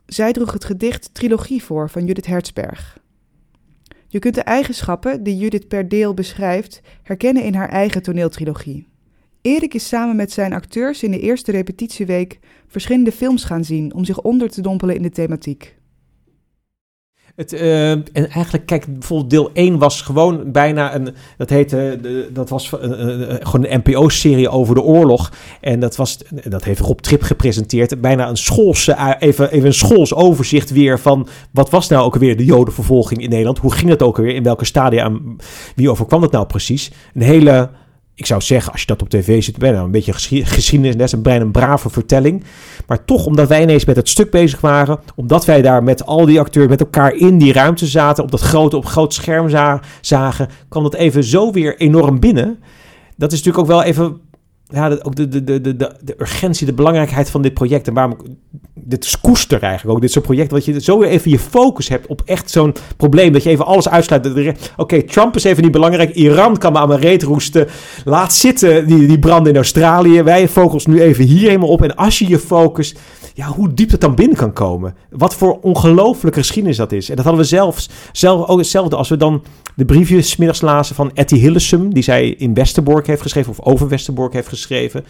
Zij 0.06 0.32
droeg 0.32 0.52
het 0.52 0.64
gedicht 0.64 1.14
Trilogie 1.14 1.62
voor 1.62 1.90
van 1.90 2.04
Judith 2.06 2.26
Hertzberg. 2.26 2.98
Je 4.06 4.18
kunt 4.18 4.34
de 4.34 4.42
eigenschappen 4.42 5.22
die 5.22 5.36
Judith 5.36 5.68
per 5.68 5.88
deel 5.88 6.14
beschrijft 6.14 6.80
herkennen 7.02 7.42
in 7.42 7.54
haar 7.54 7.68
eigen 7.68 8.02
toneeltrilogie. 8.02 8.88
Erik 9.42 9.74
is 9.74 9.88
samen 9.88 10.16
met 10.16 10.32
zijn 10.32 10.52
acteurs 10.52 11.02
in 11.02 11.10
de 11.10 11.20
eerste 11.20 11.52
repetitieweek 11.52 12.38
verschillende 12.66 13.12
films 13.12 13.44
gaan 13.44 13.64
zien 13.64 13.94
om 13.94 14.04
zich 14.04 14.20
onder 14.20 14.48
te 14.48 14.60
dompelen 14.60 14.96
in 14.96 15.02
de 15.02 15.10
thematiek. 15.10 15.76
Het, 17.38 17.52
uh, 17.52 17.90
en 17.90 18.06
eigenlijk, 18.12 18.66
kijk, 18.66 18.86
bijvoorbeeld 18.86 19.30
deel 19.30 19.50
1 19.52 19.78
was 19.78 20.02
gewoon 20.02 20.52
bijna 20.52 20.94
een. 20.94 21.14
Dat 21.36 21.50
heette. 21.50 21.98
De, 22.02 22.30
dat 22.32 22.48
was 22.48 22.72
een, 22.72 23.46
gewoon 23.46 23.66
een 23.66 23.80
NPO-serie 23.84 24.48
over 24.48 24.74
de 24.74 24.82
oorlog. 24.82 25.32
En 25.60 25.80
dat, 25.80 25.96
was, 25.96 26.18
dat 26.44 26.64
heeft 26.64 26.80
Rob 26.80 26.98
Trip 26.98 27.22
gepresenteerd. 27.22 28.00
Bijna 28.00 28.28
een 28.28 28.36
schoolse. 28.36 29.16
Even, 29.18 29.50
even 29.50 29.66
een 29.66 29.74
schools 29.74 30.14
overzicht 30.14 30.70
weer 30.70 30.98
van. 30.98 31.28
Wat 31.50 31.70
was 31.70 31.88
nou 31.88 32.04
ook 32.04 32.14
alweer 32.14 32.36
de 32.36 32.44
Jodenvervolging 32.44 33.22
in 33.22 33.28
Nederland? 33.28 33.58
Hoe 33.58 33.72
ging 33.72 33.90
het 33.90 34.02
ook 34.02 34.18
alweer? 34.18 34.34
In 34.34 34.42
welke 34.42 34.64
stadia? 34.64 35.12
Wie 35.74 35.90
overkwam 35.90 36.20
dat 36.20 36.32
nou 36.32 36.46
precies? 36.46 36.92
Een 37.14 37.22
hele 37.22 37.70
ik 38.18 38.26
zou 38.26 38.40
zeggen, 38.40 38.72
als 38.72 38.80
je 38.80 38.86
dat 38.86 39.02
op 39.02 39.08
tv 39.08 39.42
ziet, 39.42 39.58
bijna 39.58 39.80
een 39.80 39.90
beetje 39.90 40.12
geschiedenis, 40.44 41.12
een 41.12 41.22
bijna 41.22 41.44
een 41.44 41.50
brave 41.50 41.90
vertelling. 41.90 42.44
Maar 42.86 43.04
toch, 43.04 43.26
omdat 43.26 43.48
wij 43.48 43.62
ineens 43.62 43.84
met 43.84 43.96
het 43.96 44.08
stuk 44.08 44.30
bezig 44.30 44.60
waren, 44.60 44.98
omdat 45.14 45.44
wij 45.44 45.62
daar 45.62 45.82
met 45.82 46.06
al 46.06 46.26
die 46.26 46.40
acteurs 46.40 46.68
met 46.68 46.80
elkaar 46.80 47.14
in 47.14 47.38
die 47.38 47.52
ruimte 47.52 47.86
zaten, 47.86 48.24
op 48.24 48.30
dat 48.30 48.40
grote, 48.40 48.76
op 48.76 48.86
groot 48.86 49.14
scherm 49.14 49.48
zagen, 50.00 50.48
kwam 50.68 50.82
dat 50.82 50.94
even 50.94 51.24
zo 51.24 51.52
weer 51.52 51.76
enorm 51.76 52.20
binnen. 52.20 52.58
Dat 53.16 53.32
is 53.32 53.38
natuurlijk 53.38 53.64
ook 53.64 53.76
wel 53.76 53.82
even 53.82 54.20
ja, 54.68 54.98
ook 55.02 55.14
de, 55.16 55.28
de, 55.28 55.44
de, 55.44 55.60
de, 55.60 55.76
de 56.00 56.14
urgentie, 56.18 56.66
de 56.66 56.72
belangrijkheid 56.72 57.30
van 57.30 57.42
dit 57.42 57.54
project. 57.54 57.88
En 57.88 57.94
waarom 57.94 58.16
dit 58.74 59.04
is 59.04 59.20
koester 59.20 59.62
eigenlijk 59.62 59.94
ook, 59.94 60.00
dit 60.00 60.12
soort 60.12 60.24
project. 60.24 60.50
Dat 60.50 60.64
je 60.64 60.80
zo 60.80 61.02
even 61.02 61.30
je 61.30 61.38
focus 61.38 61.88
hebt 61.88 62.06
op 62.06 62.22
echt 62.24 62.50
zo'n 62.50 62.74
probleem. 62.96 63.32
Dat 63.32 63.42
je 63.42 63.50
even 63.50 63.66
alles 63.66 63.88
uitsluit. 63.88 64.52
Oké, 64.76 65.02
Trump 65.02 65.36
is 65.36 65.44
even 65.44 65.62
niet 65.62 65.72
belangrijk. 65.72 66.14
Iran 66.14 66.56
kan 66.56 66.72
me 66.72 66.78
aan 66.78 66.88
mijn 66.88 67.00
reet 67.00 67.22
roesten. 67.22 67.66
Laat 68.04 68.34
zitten 68.34 68.86
die, 68.86 69.06
die 69.06 69.18
branden 69.18 69.52
in 69.52 69.58
Australië. 69.58 70.22
Wij 70.22 70.48
focussen 70.48 70.92
nu 70.92 71.00
even 71.00 71.24
hier 71.24 71.46
helemaal 71.46 71.68
op. 71.68 71.82
En 71.82 71.96
als 71.96 72.18
je 72.18 72.28
je 72.28 72.38
focust 72.38 72.98
ja, 73.38 73.46
hoe 73.46 73.74
diep 73.74 73.90
het 73.90 74.00
dan 74.00 74.14
binnen 74.14 74.36
kan 74.36 74.52
komen. 74.52 74.94
Wat 75.10 75.34
voor 75.34 75.60
ongelooflijke 75.60 76.38
geschiedenis 76.38 76.76
dat 76.76 76.92
is. 76.92 77.10
En 77.10 77.16
dat 77.16 77.24
hadden 77.24 77.42
we 77.42 77.48
zelfs, 77.48 77.88
zelf 78.12 78.48
ook 78.48 78.58
hetzelfde 78.58 78.96
als 78.96 79.08
we 79.08 79.16
dan 79.16 79.42
de 79.76 79.84
briefjes 79.84 80.36
middags 80.36 80.60
lazen 80.60 80.94
van 80.94 81.10
Etty 81.14 81.36
Hillesum, 81.36 81.94
die 81.94 82.02
zij 82.02 82.28
in 82.28 82.54
Westerbork 82.54 83.06
heeft 83.06 83.22
geschreven, 83.22 83.50
of 83.50 83.60
over 83.60 83.88
Westerbork 83.88 84.32
heeft 84.32 84.48
geschreven. 84.48 85.04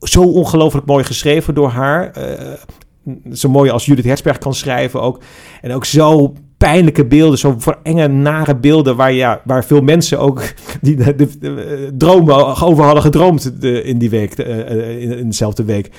Zo 0.00 0.22
ongelooflijk 0.22 0.86
mooi 0.86 1.04
geschreven 1.04 1.54
door 1.54 1.68
haar. 1.68 2.12
Uh, 2.18 3.32
zo 3.32 3.48
mooi 3.48 3.70
als 3.70 3.86
Judith 3.86 4.04
Herzberg 4.04 4.38
kan 4.38 4.54
schrijven 4.54 5.00
ook. 5.00 5.20
En 5.60 5.72
ook 5.72 5.84
zo 5.84 6.34
pijnlijke 6.56 7.06
beelden, 7.06 7.38
zo 7.38 7.54
voor 7.58 7.78
enge, 7.82 8.08
nare 8.08 8.56
beelden, 8.56 8.96
waar, 8.96 9.12
ja, 9.12 9.40
waar 9.44 9.64
veel 9.64 9.80
mensen 9.80 10.18
ook 10.18 10.42
die 10.80 10.96
de, 10.96 11.38
de, 11.38 11.92
dromen 11.96 12.62
over 12.62 12.84
hadden 12.84 13.02
gedroomd 13.02 13.60
de, 13.60 13.82
in 13.82 13.98
die 13.98 14.10
week, 14.10 14.34
in 14.34 15.28
dezelfde 15.28 15.64
week. 15.64 15.90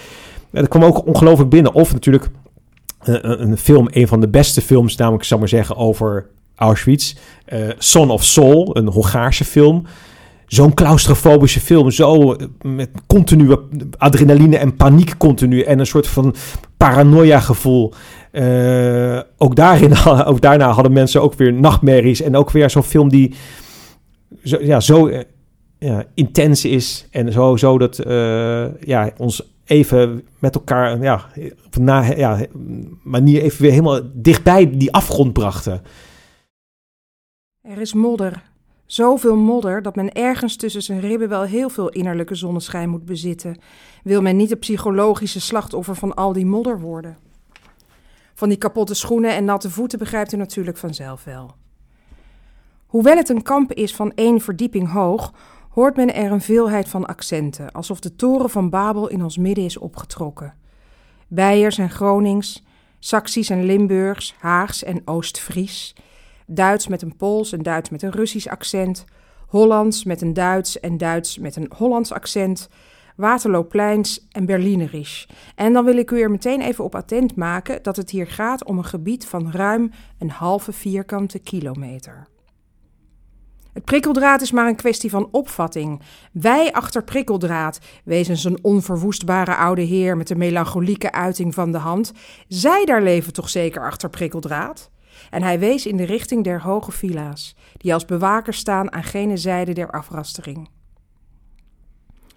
Dat 0.52 0.68
kwam 0.68 0.84
ook 0.84 1.08
ongelooflijk 1.08 1.50
binnen. 1.50 1.74
Of 1.74 1.94
natuurlijk 1.94 2.30
een, 3.00 3.42
een, 3.42 3.58
film, 3.58 3.88
een 3.92 4.08
van 4.08 4.22
de 4.22 4.28
beste 4.28 4.62
films, 4.62 4.96
namelijk, 4.96 5.24
zou 5.24 5.40
maar 5.40 5.50
zeggen, 5.50 5.76
over 5.76 6.30
Auschwitz. 6.56 7.16
Uh, 7.54 7.70
Son 7.78 8.10
of 8.10 8.24
Soul, 8.24 8.78
een 8.78 8.88
Hongaarse 8.88 9.46
film. 9.46 9.86
Zo'n 10.46 10.74
claustrofobische 10.74 11.60
film, 11.60 11.92
zo 11.92 12.34
eh, 12.34 12.48
met 12.62 12.90
continue 13.08 13.58
adrenaline 13.98 14.58
en 14.58 14.76
paniek 14.76 15.18
continu. 15.18 15.62
En 15.62 15.80
een 15.80 15.86
soort 15.86 16.08
van 16.08 16.36
paranoia 16.78 17.40
gevoel. 17.40 17.94
Ook, 19.38 19.56
daarin, 19.56 19.98
ook 20.32 20.42
daarna 20.42 20.72
hadden 20.72 20.94
mensen 20.94 21.22
ook 21.22 21.34
weer 21.34 21.54
nachtmerries. 21.54 22.22
En 22.22 22.36
ook 22.36 22.52
weer 22.52 22.70
zo'n 22.70 22.84
film 22.84 23.10
die 23.10 23.34
zo, 24.44 24.58
ja, 24.62 24.80
zo 24.80 25.12
intens 26.14 26.66
is. 26.66 27.08
En 27.12 27.32
zo, 27.32 27.56
zo 27.56 27.78
dat 27.78 28.02
ja, 28.80 29.12
ons 29.18 29.44
even 29.70 30.28
met 30.40 30.56
elkaar 30.56 31.02
ja, 31.02 31.26
op 31.66 31.76
een 31.76 31.84
na, 31.84 32.02
ja, 32.04 32.46
manier 33.04 33.42
even 33.42 33.62
weer 33.62 33.72
helemaal 33.72 34.02
dichtbij 34.14 34.78
die 34.78 34.94
afgrond 34.94 35.34
brachten. 35.34 35.82
Er 37.62 37.78
is 37.78 37.94
modder. 37.94 38.44
Zoveel 38.86 39.36
modder 39.36 39.82
dat 39.82 39.96
men 39.96 40.12
ergens 40.12 40.56
tussen 40.56 40.82
zijn 40.82 41.00
ribben 41.00 41.30
wel 41.30 41.44
heel 41.44 41.70
veel 41.70 41.90
innerlijke 41.90 42.36
zonneschijn 42.36 42.90
moet 42.90 43.06
bezitten. 43.06 43.58
Wil 44.04 44.22
men 44.22 44.36
niet 44.36 44.50
het 44.50 44.60
psychologische 44.60 45.42
slachtoffer 45.42 45.96
van 45.96 46.14
al 46.14 46.34
die 46.34 46.46
modder 46.46 46.80
worden? 46.80 47.18
Van 48.34 48.50
die 48.50 48.58
kapotte 48.58 48.94
schoenen 48.94 49.36
en 49.36 49.46
natte 49.46 49.70
voeten 49.70 50.00
begrijpt 50.00 50.34
u 50.34 50.38
natuurlijk 50.38 50.78
vanzelf 50.78 51.24
wel. 51.24 51.56
Hoewel 52.86 53.16
het 53.16 53.30
een 53.30 53.42
kamp 53.42 53.74
is 53.74 53.96
van 53.96 54.12
één 54.16 54.42
verdieping 54.42 54.92
hoog, 54.92 55.34
hoort 55.70 55.96
men 55.96 56.14
er 56.14 56.32
een 56.32 56.42
veelheid 56.42 56.90
van 56.90 57.06
accenten, 57.06 57.72
alsof 57.72 58.00
de 58.00 58.16
toren 58.16 58.50
van 58.50 58.70
Babel 58.70 59.08
in 59.08 59.24
ons 59.24 59.38
midden 59.38 59.66
is 59.66 59.78
opgetrokken. 59.78 60.54
Beiers 61.28 61.78
en 61.78 61.90
Gronings, 61.90 62.64
Saxisch 63.00 63.50
en 63.50 63.64
Limburgs, 63.64 64.36
Haags 64.40 64.84
en 64.84 65.02
Oost-Fries, 65.06 65.96
Duits 66.46 66.88
met 66.88 67.02
een 67.02 67.16
Pools 67.16 67.52
en 67.52 67.64
Duits 67.64 67.90
met 67.90 68.02
een 68.02 68.12
Russisch 68.12 68.48
accent, 68.48 69.06
Hollands 69.48 70.04
met 70.04 70.22
een 70.22 70.34
Duits 70.34 70.80
en 70.80 70.98
Duits 70.98 71.38
met 71.38 71.56
een 71.56 71.72
Hollands 71.76 72.12
accent, 72.12 72.70
Waterloopleins 73.16 74.28
en 74.32 74.46
Berlinerisch. 74.46 75.28
En 75.56 75.74
dan 75.74 75.86
wil 75.86 75.98
ik 75.98 76.12
u 76.12 76.22
er 76.22 76.32
meteen 76.32 76.62
even 76.62 76.84
op 76.84 76.96
attent 76.96 77.36
maken 77.36 77.84
dat 77.84 77.96
het 77.96 78.10
hier 78.10 78.28
gaat 78.28 78.64
om 78.64 78.78
een 78.78 78.86
gebied 78.86 79.26
van 79.26 79.52
ruim 79.52 79.92
een 80.18 80.30
halve 80.30 80.72
vierkante 80.72 81.40
kilometer. 81.40 82.28
Het 83.74 83.86
prikkeldraad 83.86 84.42
is 84.42 84.52
maar 84.52 84.68
een 84.68 84.76
kwestie 84.76 85.10
van 85.10 85.28
opvatting. 85.32 86.02
Wij 86.32 86.74
achter 86.74 87.04
prikkeldraad, 87.04 87.80
wezens 88.04 88.44
een 88.44 88.60
onverwoestbare 88.62 89.56
oude 89.56 89.82
heer 89.82 90.18
met 90.18 90.28
de 90.28 90.36
melancholieke 90.36 91.12
uiting 91.12 91.54
van 91.54 91.72
de 91.72 91.78
hand, 91.78 92.14
zij 92.48 92.86
daar 92.86 93.02
leven 93.02 93.34
toch 93.34 93.50
zeker 93.50 93.82
achter 93.82 94.10
prikkeldraad? 94.10 94.90
En 95.30 95.44
hij 95.44 95.60
wees 95.60 95.86
in 95.86 95.98
de 95.98 96.06
richting 96.06 96.44
der 96.44 96.62
hoge 96.62 96.92
villa's, 96.92 97.56
die 97.78 97.94
als 97.94 98.06
bewakers 98.06 98.58
staan 98.58 98.92
aan 98.94 99.04
gene 99.04 99.38
zijde 99.38 99.74
der 99.74 99.92
afrastering. 99.92 100.70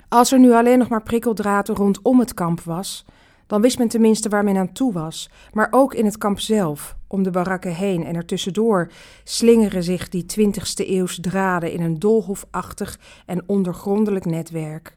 Als 0.09 0.33
er 0.33 0.39
nu 0.39 0.53
alleen 0.53 0.79
nog 0.79 0.89
maar 0.89 1.03
prikkeldraad 1.03 1.69
rondom 1.69 2.19
het 2.19 2.35
kamp 2.35 2.61
was, 2.61 3.05
dan 3.53 3.61
wist 3.61 3.79
men 3.79 3.89
tenminste 3.89 4.29
waar 4.29 4.45
men 4.45 4.57
aan 4.57 4.73
toe 4.73 4.93
was, 4.93 5.31
maar 5.53 5.69
ook 5.71 5.95
in 5.95 6.05
het 6.05 6.19
kamp 6.19 6.41
zelf, 6.41 6.97
om 7.07 7.23
de 7.23 7.31
barakken 7.31 7.75
heen 7.75 8.05
en 8.05 8.15
ertussendoor 8.15 8.91
slingeren 9.25 9.83
zich 9.83 10.09
die 10.09 10.27
twintigste 10.27 10.91
eeuws 10.91 11.21
draden 11.21 11.73
in 11.73 11.81
een 11.81 11.99
doolhofachtig 11.99 12.99
en 13.27 13.49
ondergrondelijk 13.49 14.25
netwerk. 14.25 14.97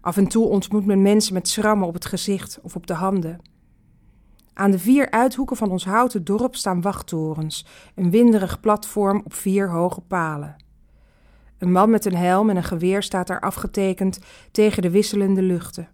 Af 0.00 0.16
en 0.16 0.26
toe 0.26 0.46
ontmoet 0.46 0.86
men 0.86 1.02
mensen 1.02 1.34
met 1.34 1.48
schrammen 1.48 1.88
op 1.88 1.94
het 1.94 2.04
gezicht 2.06 2.58
of 2.62 2.76
op 2.76 2.86
de 2.86 2.94
handen. 2.94 3.40
Aan 4.54 4.70
de 4.70 4.78
vier 4.78 5.10
uithoeken 5.10 5.56
van 5.56 5.70
ons 5.70 5.84
houten 5.84 6.24
dorp 6.24 6.56
staan 6.56 6.80
wachttorens, 6.80 7.66
een 7.94 8.10
winderig 8.10 8.60
platform 8.60 9.22
op 9.24 9.34
vier 9.34 9.70
hoge 9.70 10.00
palen. 10.00 10.56
Een 11.58 11.72
man 11.72 11.90
met 11.90 12.04
een 12.04 12.16
helm 12.16 12.50
en 12.50 12.56
een 12.56 12.64
geweer 12.64 13.02
staat 13.02 13.26
daar 13.26 13.40
afgetekend 13.40 14.18
tegen 14.50 14.82
de 14.82 14.90
wisselende 14.90 15.42
luchten. 15.42 15.88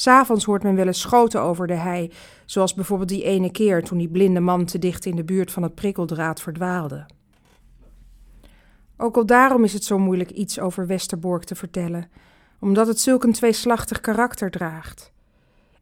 S'avonds 0.00 0.44
hoort 0.44 0.62
men 0.62 0.74
wel 0.74 0.86
eens 0.86 1.00
schoten 1.00 1.42
over 1.42 1.66
de 1.66 1.74
hei, 1.74 2.12
zoals 2.44 2.74
bijvoorbeeld 2.74 3.08
die 3.08 3.24
ene 3.24 3.50
keer 3.50 3.84
toen 3.84 3.98
die 3.98 4.08
blinde 4.08 4.40
man 4.40 4.64
te 4.64 4.78
dicht 4.78 5.06
in 5.06 5.16
de 5.16 5.24
buurt 5.24 5.52
van 5.52 5.62
het 5.62 5.74
prikkeldraad 5.74 6.40
verdwaalde. 6.40 7.06
Ook 8.96 9.16
al 9.16 9.26
daarom 9.26 9.64
is 9.64 9.72
het 9.72 9.84
zo 9.84 9.98
moeilijk 9.98 10.30
iets 10.30 10.58
over 10.58 10.86
Westerbork 10.86 11.44
te 11.44 11.54
vertellen, 11.54 12.10
omdat 12.60 12.86
het 12.86 13.00
zulk 13.00 13.24
een 13.24 13.32
tweeslachtig 13.32 14.00
karakter 14.00 14.50
draagt. 14.50 15.12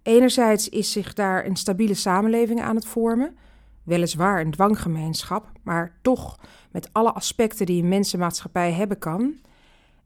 Enerzijds 0.03 0.69
is 0.69 0.93
zich 0.93 1.15
daar 1.15 1.47
een 1.47 1.57
stabiele 1.57 1.95
samenleving 1.95 2.61
aan 2.61 2.77
het 2.77 2.87
vormen, 2.87 3.37
weliswaar 3.83 4.41
een 4.41 4.51
dwanggemeenschap, 4.51 5.51
maar 5.63 5.99
toch 6.03 6.39
met 6.71 6.89
alle 6.93 7.13
aspecten 7.13 7.67
die 7.67 7.83
een 7.83 7.89
mensenmaatschappij 7.89 8.73
hebben 8.73 8.99
kan. 8.99 9.35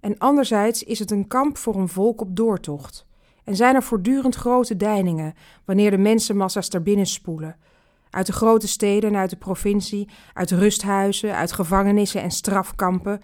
En 0.00 0.18
anderzijds 0.18 0.82
is 0.82 0.98
het 0.98 1.10
een 1.10 1.26
kamp 1.26 1.56
voor 1.56 1.74
een 1.74 1.88
volk 1.88 2.20
op 2.20 2.36
doortocht 2.36 3.10
en 3.44 3.56
zijn 3.56 3.74
er 3.74 3.82
voortdurend 3.82 4.34
grote 4.34 4.76
deiningen 4.76 5.34
wanneer 5.64 5.90
de 5.90 5.98
mensenmassa's 5.98 6.68
binnen 6.82 7.06
spoelen. 7.06 7.56
Uit 8.10 8.26
de 8.26 8.32
grote 8.32 8.68
steden 8.68 9.10
en 9.10 9.16
uit 9.16 9.30
de 9.30 9.36
provincie, 9.36 10.08
uit 10.32 10.50
rusthuizen, 10.50 11.36
uit 11.36 11.52
gevangenissen 11.52 12.22
en 12.22 12.30
strafkampen, 12.30 13.20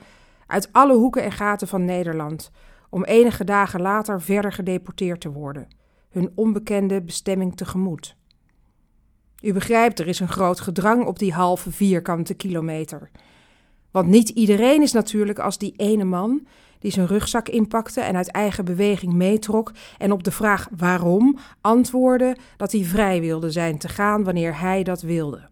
uit 0.46 0.68
alle 0.72 0.94
hoeken 0.94 1.22
en 1.22 1.32
gaten 1.32 1.68
van 1.68 1.84
Nederland, 1.84 2.50
om 2.90 3.04
enige 3.04 3.44
dagen 3.44 3.80
later 3.80 4.22
verder 4.22 4.52
gedeporteerd 4.52 5.20
te 5.20 5.32
worden, 5.32 5.68
hun 6.10 6.32
onbekende 6.34 7.02
bestemming 7.02 7.56
tegemoet. 7.56 8.16
U 9.40 9.52
begrijpt, 9.52 9.98
er 9.98 10.06
is 10.06 10.20
een 10.20 10.28
groot 10.28 10.60
gedrang 10.60 11.06
op 11.06 11.18
die 11.18 11.32
halve 11.32 11.72
vierkante 11.72 12.34
kilometer. 12.34 13.10
Want 13.90 14.08
niet 14.08 14.28
iedereen 14.28 14.82
is 14.82 14.92
natuurlijk 14.92 15.38
als 15.38 15.58
die 15.58 15.72
ene 15.76 16.04
man 16.04 16.46
die 16.78 16.90
zijn 16.90 17.06
rugzak 17.06 17.48
inpakte 17.48 18.00
en 18.00 18.16
uit 18.16 18.30
eigen 18.30 18.64
beweging 18.64 19.12
meetrok 19.12 19.72
en 19.98 20.12
op 20.12 20.24
de 20.24 20.30
vraag 20.30 20.68
waarom 20.76 21.38
antwoordde 21.60 22.36
dat 22.56 22.72
hij 22.72 22.84
vrij 22.84 23.20
wilde 23.20 23.50
zijn 23.50 23.78
te 23.78 23.88
gaan 23.88 24.24
wanneer 24.24 24.60
hij 24.60 24.82
dat 24.82 25.02
wilde. 25.02 25.48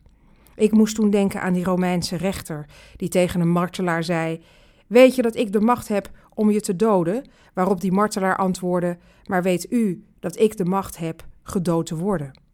Ik 0.54 0.72
moest 0.72 0.94
toen 0.94 1.10
denken 1.10 1.40
aan 1.40 1.52
die 1.52 1.64
Romeinse 1.64 2.16
rechter 2.16 2.66
die 2.96 3.08
tegen 3.08 3.40
een 3.40 3.48
martelaar 3.48 4.04
zei: 4.04 4.42
Weet 4.86 5.14
je 5.14 5.22
dat 5.22 5.36
ik 5.36 5.52
de 5.52 5.60
macht 5.60 5.88
heb 5.88 6.10
om 6.34 6.50
je 6.50 6.60
te 6.60 6.76
doden? 6.76 7.24
Waarop 7.54 7.80
die 7.80 7.92
martelaar 7.92 8.36
antwoordde: 8.36 8.98
Maar 9.24 9.42
weet 9.42 9.72
u 9.72 10.04
dat 10.20 10.38
ik 10.38 10.56
de 10.56 10.64
macht 10.64 10.96
heb 10.96 11.24
gedood 11.42 11.86
te 11.86 11.96
worden? 11.96 12.44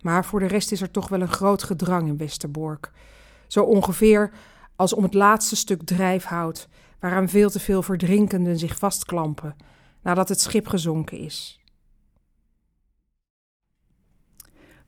Maar 0.00 0.24
voor 0.24 0.40
de 0.40 0.46
rest 0.46 0.72
is 0.72 0.80
er 0.80 0.90
toch 0.90 1.08
wel 1.08 1.20
een 1.20 1.28
groot 1.28 1.62
gedrang 1.62 2.08
in 2.08 2.16
Westerbork. 2.16 2.90
Zo 3.46 3.62
ongeveer 3.62 4.30
als 4.76 4.94
om 4.94 5.02
het 5.02 5.14
laatste 5.14 5.56
stuk 5.56 5.82
drijfhout 5.82 6.68
waaraan 7.00 7.28
veel 7.28 7.50
te 7.50 7.60
veel 7.60 7.82
verdrinkenden 7.82 8.58
zich 8.58 8.78
vastklampen 8.78 9.56
nadat 10.02 10.28
het 10.28 10.40
schip 10.40 10.66
gezonken 10.66 11.18
is. 11.18 11.60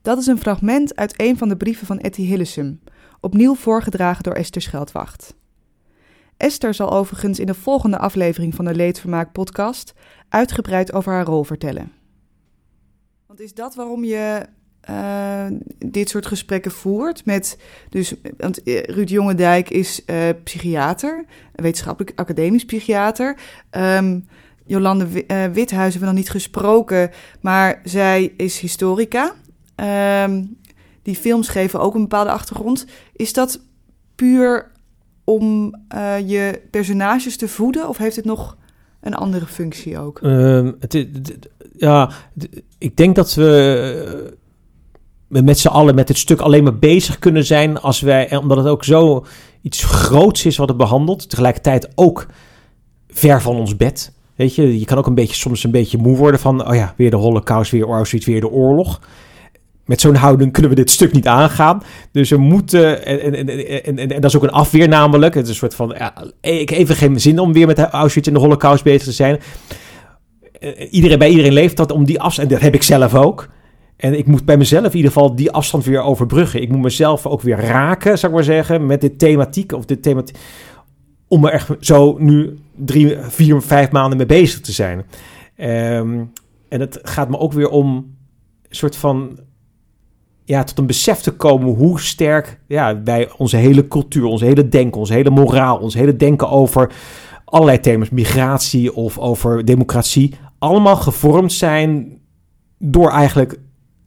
Dat 0.03 0.19
is 0.19 0.27
een 0.27 0.39
fragment 0.39 0.97
uit 0.97 1.21
een 1.21 1.39
van 1.39 1.49
de 1.49 1.57
brieven 1.57 1.87
van 1.87 1.99
Etty 1.99 2.23
Hillesum, 2.23 2.81
opnieuw 3.21 3.55
voorgedragen 3.55 4.23
door 4.23 4.35
Esther 4.35 4.63
Scheldwacht. 4.63 5.35
Esther 6.37 6.75
zal 6.75 6.93
overigens 6.93 7.39
in 7.39 7.47
de 7.47 7.55
volgende 7.55 7.99
aflevering 7.99 8.55
van 8.55 8.65
de 8.65 8.75
Leedvermaak 8.75 9.33
podcast 9.33 9.93
uitgebreid 10.29 10.93
over 10.93 11.13
haar 11.13 11.25
rol 11.25 11.45
vertellen. 11.45 11.93
Want 13.27 13.41
is 13.41 13.55
dat 13.55 13.75
waarom 13.75 14.05
je 14.05 14.47
uh, 14.91 15.47
dit 15.79 16.09
soort 16.09 16.27
gesprekken 16.27 16.71
voert. 16.71 17.25
Met, 17.25 17.59
dus, 17.89 18.15
want 18.37 18.63
eh, 18.63 18.83
Ruud 18.83 19.09
Jongendijk 19.09 19.71
is 19.71 20.03
uh, 20.07 20.17
psychiater, 20.45 21.25
wetenschappelijk 21.55 22.19
academisch 22.19 22.65
psychiater. 22.65 23.37
Um, 23.71 24.29
Jolande 24.67 25.07
Withuizen 25.53 25.77
hebben 25.79 26.01
we 26.01 26.05
nog 26.07 26.15
niet 26.15 26.31
gesproken, 26.31 27.11
maar 27.41 27.81
zij 27.85 28.33
is 28.37 28.59
historica. 28.59 29.33
Um, 30.25 30.57
die 31.03 31.17
films 31.17 31.49
geven 31.49 31.81
ook 31.81 31.95
een 31.95 32.01
bepaalde 32.01 32.31
achtergrond. 32.31 32.87
Is 33.13 33.33
dat 33.33 33.61
puur 34.15 34.71
om 35.25 35.75
je 36.27 36.63
personages 36.71 37.37
te 37.37 37.49
voeden 37.49 37.89
of 37.89 37.97
heeft 37.97 38.17
het 38.17 38.25
nog 38.25 38.57
een 39.01 39.15
andere 39.15 39.47
functie 39.47 39.99
ook? 39.99 40.21
Um, 40.23 40.77
het, 40.81 41.07
ja, 41.77 42.11
ik 42.79 42.97
denk 42.97 43.17
dat 43.17 43.35
we 43.35 44.37
met 45.29 45.59
z'n 45.59 45.69
allen 45.69 45.95
met 45.95 46.09
het 46.09 46.19
stuk 46.19 46.41
alleen 46.41 46.63
maar 46.63 46.79
bezig 46.79 47.19
kunnen 47.19 47.45
zijn 47.45 47.81
als 47.81 48.01
wij, 48.01 48.37
omdat 48.37 48.57
het 48.57 48.67
ook 48.67 48.85
zo 48.85 49.25
iets 49.63 49.85
groots 49.85 50.47
is 50.47 50.57
wat 50.57 50.69
het 50.69 50.77
behandelt, 50.77 51.31
tegelijkertijd 51.31 51.89
ook 51.95 52.27
ver 53.09 53.43
van 53.43 53.57
ons 53.57 53.77
bed. 53.77 54.13
Weet 54.35 54.55
je, 54.55 54.79
je 54.79 54.85
kan 54.85 54.99
ook 54.99 55.07
een 55.07 55.15
beetje, 55.15 55.35
soms 55.35 55.65
een 55.65 55.71
beetje 55.71 55.99
moe 55.99 56.17
worden 56.17 56.41
van, 56.41 56.69
oh 56.69 56.75
ja, 56.75 56.95
weer 56.97 57.11
de 57.11 57.17
holocaust, 57.17 57.71
weer 57.71 57.89
Auschwitz, 57.89 58.27
weer 58.27 58.41
de 58.41 58.51
oorlog. 58.51 59.01
Met 59.85 60.01
zo'n 60.01 60.15
houding 60.15 60.53
kunnen 60.53 60.71
we 60.71 60.77
dit 60.77 60.91
stuk 60.91 61.13
niet 61.13 61.27
aangaan. 61.27 61.83
Dus 62.13 62.31
we 62.31 62.37
moeten, 62.37 63.07
en, 63.07 63.35
en, 63.35 63.49
en, 63.85 63.99
en, 63.99 64.09
dat 64.09 64.25
is 64.25 64.37
ook 64.37 64.43
een 64.43 64.51
afweer 64.51 64.89
namelijk. 64.89 65.35
Het 65.35 65.45
is 65.45 65.51
een 65.51 65.57
soort 65.57 65.75
van, 65.75 65.95
ja, 65.99 66.15
ik 66.41 66.69
heb 66.69 66.79
even 66.79 66.97
geen 66.97 67.21
zin 67.21 67.39
om 67.39 67.53
weer 67.53 67.67
met 67.67 67.79
Auschwitz 67.79 68.29
en 68.29 68.35
de 68.35 68.41
holocaust 68.41 68.85
bezig 68.85 69.03
te 69.03 69.13
zijn. 69.13 69.41
Iedereen, 70.91 71.19
bij 71.19 71.29
iedereen 71.29 71.53
leeft 71.53 71.77
dat 71.77 71.93
om 71.93 72.05
die 72.05 72.21
afstand, 72.21 72.49
en 72.49 72.55
dat 72.55 72.63
heb 72.63 72.75
ik 72.75 72.83
zelf 72.83 73.15
ook. 73.15 73.49
En 73.97 74.19
ik 74.19 74.27
moet 74.27 74.45
bij 74.45 74.57
mezelf 74.57 74.85
in 74.85 74.97
ieder 74.97 75.13
geval 75.13 75.35
die 75.35 75.51
afstand 75.51 75.85
weer 75.85 76.01
overbruggen. 76.01 76.63
Ik 76.63 76.69
moet 76.69 76.83
mezelf 76.83 77.27
ook 77.27 77.43
weer 77.43 77.61
raken, 77.61 78.19
zou 78.19 78.33
ik 78.33 78.39
maar 78.39 78.47
zeggen, 78.47 78.87
met 78.87 79.01
dit 79.01 79.19
thematiek 79.19 79.73
of 79.73 79.85
dit 79.85 80.03
thematiek. 80.03 80.37
Om 81.29 81.45
er 81.45 81.53
echt 81.53 81.71
zo 81.81 82.17
nu 82.19 82.59
drie, 82.75 83.17
vier, 83.21 83.63
vijf 83.63 83.91
maanden 83.91 84.17
mee 84.17 84.27
bezig 84.27 84.61
te 84.61 84.73
zijn. 84.73 85.05
Ehm, 85.57 86.25
en 86.69 86.81
het 86.81 86.99
gaat 87.03 87.29
me 87.29 87.39
ook 87.39 87.53
weer 87.53 87.69
om 87.69 87.95
een 88.69 88.77
soort 88.77 88.97
van 88.97 89.39
ja, 90.45 90.65
tot 90.65 90.79
een 90.79 90.87
besef 90.87 91.19
te 91.19 91.31
komen 91.31 91.75
hoe 91.75 92.01
sterk 92.01 92.61
ja, 92.67 92.95
bij 92.95 93.31
onze 93.37 93.57
hele 93.57 93.89
cultuur, 93.89 94.25
onze 94.25 94.45
hele 94.45 94.69
denken, 94.69 95.01
onze 95.01 95.13
hele 95.13 95.31
moraal, 95.31 95.79
ons 95.79 95.95
hele 95.95 96.17
denken 96.17 96.49
over 96.49 96.93
allerlei 97.45 97.81
thema's, 97.81 98.11
migratie 98.11 98.95
of 98.95 99.19
over 99.19 99.65
democratie, 99.65 100.35
allemaal 100.59 100.97
gevormd 100.97 101.53
zijn 101.53 102.19
door 102.79 103.11
eigenlijk 103.11 103.59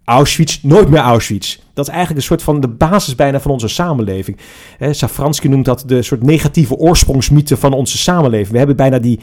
Auschwitz, 0.09 0.59
nooit 0.61 0.89
meer 0.89 0.99
Auschwitz. 0.99 1.57
Dat 1.73 1.87
is 1.87 1.93
eigenlijk 1.93 2.19
een 2.19 2.27
soort 2.27 2.43
van 2.43 2.59
de 2.59 2.67
basis 2.67 3.15
bijna 3.15 3.39
van 3.39 3.51
onze 3.51 3.67
samenleving. 3.67 4.37
He, 4.77 4.93
Safransky 4.93 5.47
noemt 5.47 5.65
dat 5.65 5.83
de 5.85 6.01
soort 6.01 6.23
negatieve 6.23 6.75
oorsprongsmythe 6.75 7.57
van 7.57 7.73
onze 7.73 7.97
samenleving. 7.97 8.51
We 8.51 8.57
hebben 8.57 8.75
bijna 8.75 8.99
die 8.99 9.19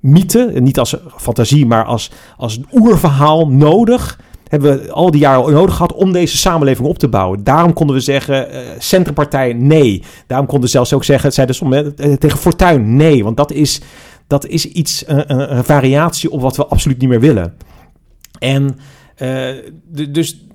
mythe, 0.00 0.52
niet 0.54 0.78
als 0.78 0.96
fantasie, 1.16 1.66
maar 1.66 1.84
als, 1.84 2.10
als 2.36 2.56
een 2.56 2.66
oerverhaal 2.72 3.48
nodig. 3.48 4.20
Hebben 4.48 4.78
we 4.82 4.92
al 4.92 5.10
die 5.10 5.20
jaren 5.20 5.52
nodig 5.52 5.74
gehad 5.74 5.92
om 5.92 6.12
deze 6.12 6.36
samenleving 6.36 6.88
op 6.88 6.98
te 6.98 7.08
bouwen. 7.08 7.44
Daarom 7.44 7.72
konden 7.72 7.96
we 7.96 8.02
zeggen, 8.02 8.54
uh, 8.54 8.58
centrumpartij 8.78 9.52
nee. 9.52 10.02
Daarom 10.26 10.46
konden 10.46 10.64
we 10.64 10.72
zelfs 10.72 10.92
ook 10.92 11.04
zeggen, 11.04 11.32
zeiden 11.32 11.56
ze 11.56 11.94
uh, 11.96 12.12
tegen 12.14 12.38
Fortuin 12.38 12.96
nee. 12.96 13.24
Want 13.24 13.36
dat 13.36 13.52
is, 13.52 13.80
dat 14.26 14.46
is 14.46 14.66
iets, 14.66 15.04
een 15.06 15.64
variatie 15.64 16.30
op 16.30 16.40
wat 16.40 16.56
we 16.56 16.66
absoluut 16.66 16.98
niet 16.98 17.08
meer 17.08 17.20
willen. 17.20 17.54
En 18.38 18.78
dus 20.10 20.46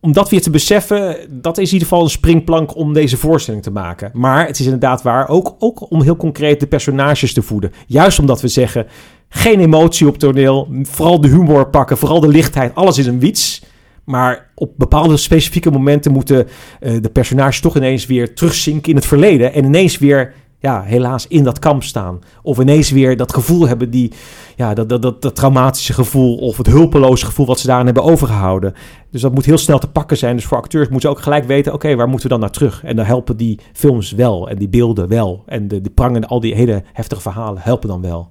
om 0.00 0.12
dat 0.12 0.30
weer 0.30 0.42
te 0.42 0.50
beseffen, 0.50 1.16
dat 1.30 1.58
is 1.58 1.66
in 1.66 1.72
ieder 1.72 1.88
geval 1.88 2.04
een 2.04 2.10
springplank 2.10 2.76
om 2.76 2.92
deze 2.92 3.16
voorstelling 3.16 3.62
te 3.62 3.70
maken. 3.70 4.10
Maar 4.12 4.46
het 4.46 4.58
is 4.58 4.64
inderdaad 4.64 5.02
waar, 5.02 5.28
ook, 5.28 5.56
ook 5.58 5.90
om 5.90 6.02
heel 6.02 6.16
concreet 6.16 6.60
de 6.60 6.66
personages 6.66 7.32
te 7.32 7.42
voeden. 7.42 7.72
Juist 7.86 8.18
omdat 8.18 8.40
we 8.40 8.48
zeggen, 8.48 8.86
geen 9.28 9.60
emotie 9.60 10.08
op 10.08 10.18
toneel, 10.18 10.68
vooral 10.82 11.20
de 11.20 11.28
humor 11.28 11.68
pakken, 11.68 11.98
vooral 11.98 12.20
de 12.20 12.28
lichtheid, 12.28 12.74
alles 12.74 12.98
is 12.98 13.06
een 13.06 13.18
wiets. 13.18 13.62
Maar 14.04 14.50
op 14.54 14.72
bepaalde 14.76 15.16
specifieke 15.16 15.70
momenten 15.70 16.12
moeten 16.12 16.46
uh, 16.80 17.02
de 17.02 17.10
personages 17.10 17.60
toch 17.60 17.76
ineens 17.76 18.06
weer 18.06 18.34
terugzinken 18.34 18.90
in 18.90 18.96
het 18.96 19.06
verleden. 19.06 19.52
En 19.52 19.64
ineens 19.64 19.98
weer 19.98 20.32
ja, 20.66 20.82
helaas 20.82 21.26
in 21.26 21.44
dat 21.44 21.58
kamp 21.58 21.82
staan. 21.82 22.20
Of 22.42 22.58
ineens 22.58 22.90
weer 22.90 23.16
dat 23.16 23.34
gevoel 23.34 23.68
hebben, 23.68 23.90
die, 23.90 24.12
ja, 24.56 24.74
dat, 24.74 24.88
dat, 24.88 25.02
dat, 25.02 25.22
dat 25.22 25.34
traumatische 25.34 25.92
gevoel 25.92 26.36
of 26.36 26.56
het 26.56 26.66
hulpeloze 26.66 27.26
gevoel 27.26 27.46
wat 27.46 27.60
ze 27.60 27.66
daarin 27.66 27.86
hebben 27.86 28.04
overgehouden. 28.04 28.74
Dus 29.10 29.20
dat 29.20 29.34
moet 29.34 29.44
heel 29.44 29.58
snel 29.58 29.78
te 29.78 29.90
pakken 29.90 30.16
zijn. 30.16 30.36
Dus 30.36 30.44
voor 30.44 30.56
acteurs 30.56 30.88
moeten 30.88 31.10
ze 31.10 31.16
ook 31.16 31.22
gelijk 31.22 31.44
weten, 31.44 31.72
oké, 31.72 31.94
waar 31.94 32.08
moeten 32.08 32.26
we 32.26 32.32
dan 32.32 32.40
naar 32.40 32.50
terug? 32.50 32.84
En 32.84 32.96
dan 32.96 33.04
helpen 33.04 33.36
die 33.36 33.60
films 33.72 34.12
wel 34.12 34.48
en 34.48 34.58
die 34.58 34.68
beelden 34.68 35.08
wel. 35.08 35.42
En 35.46 35.68
de, 35.68 35.80
de 35.80 35.90
prangen, 35.90 36.26
al 36.26 36.40
die 36.40 36.54
hele 36.54 36.82
heftige 36.92 37.20
verhalen 37.20 37.62
helpen 37.62 37.88
dan 37.88 38.00
wel. 38.00 38.30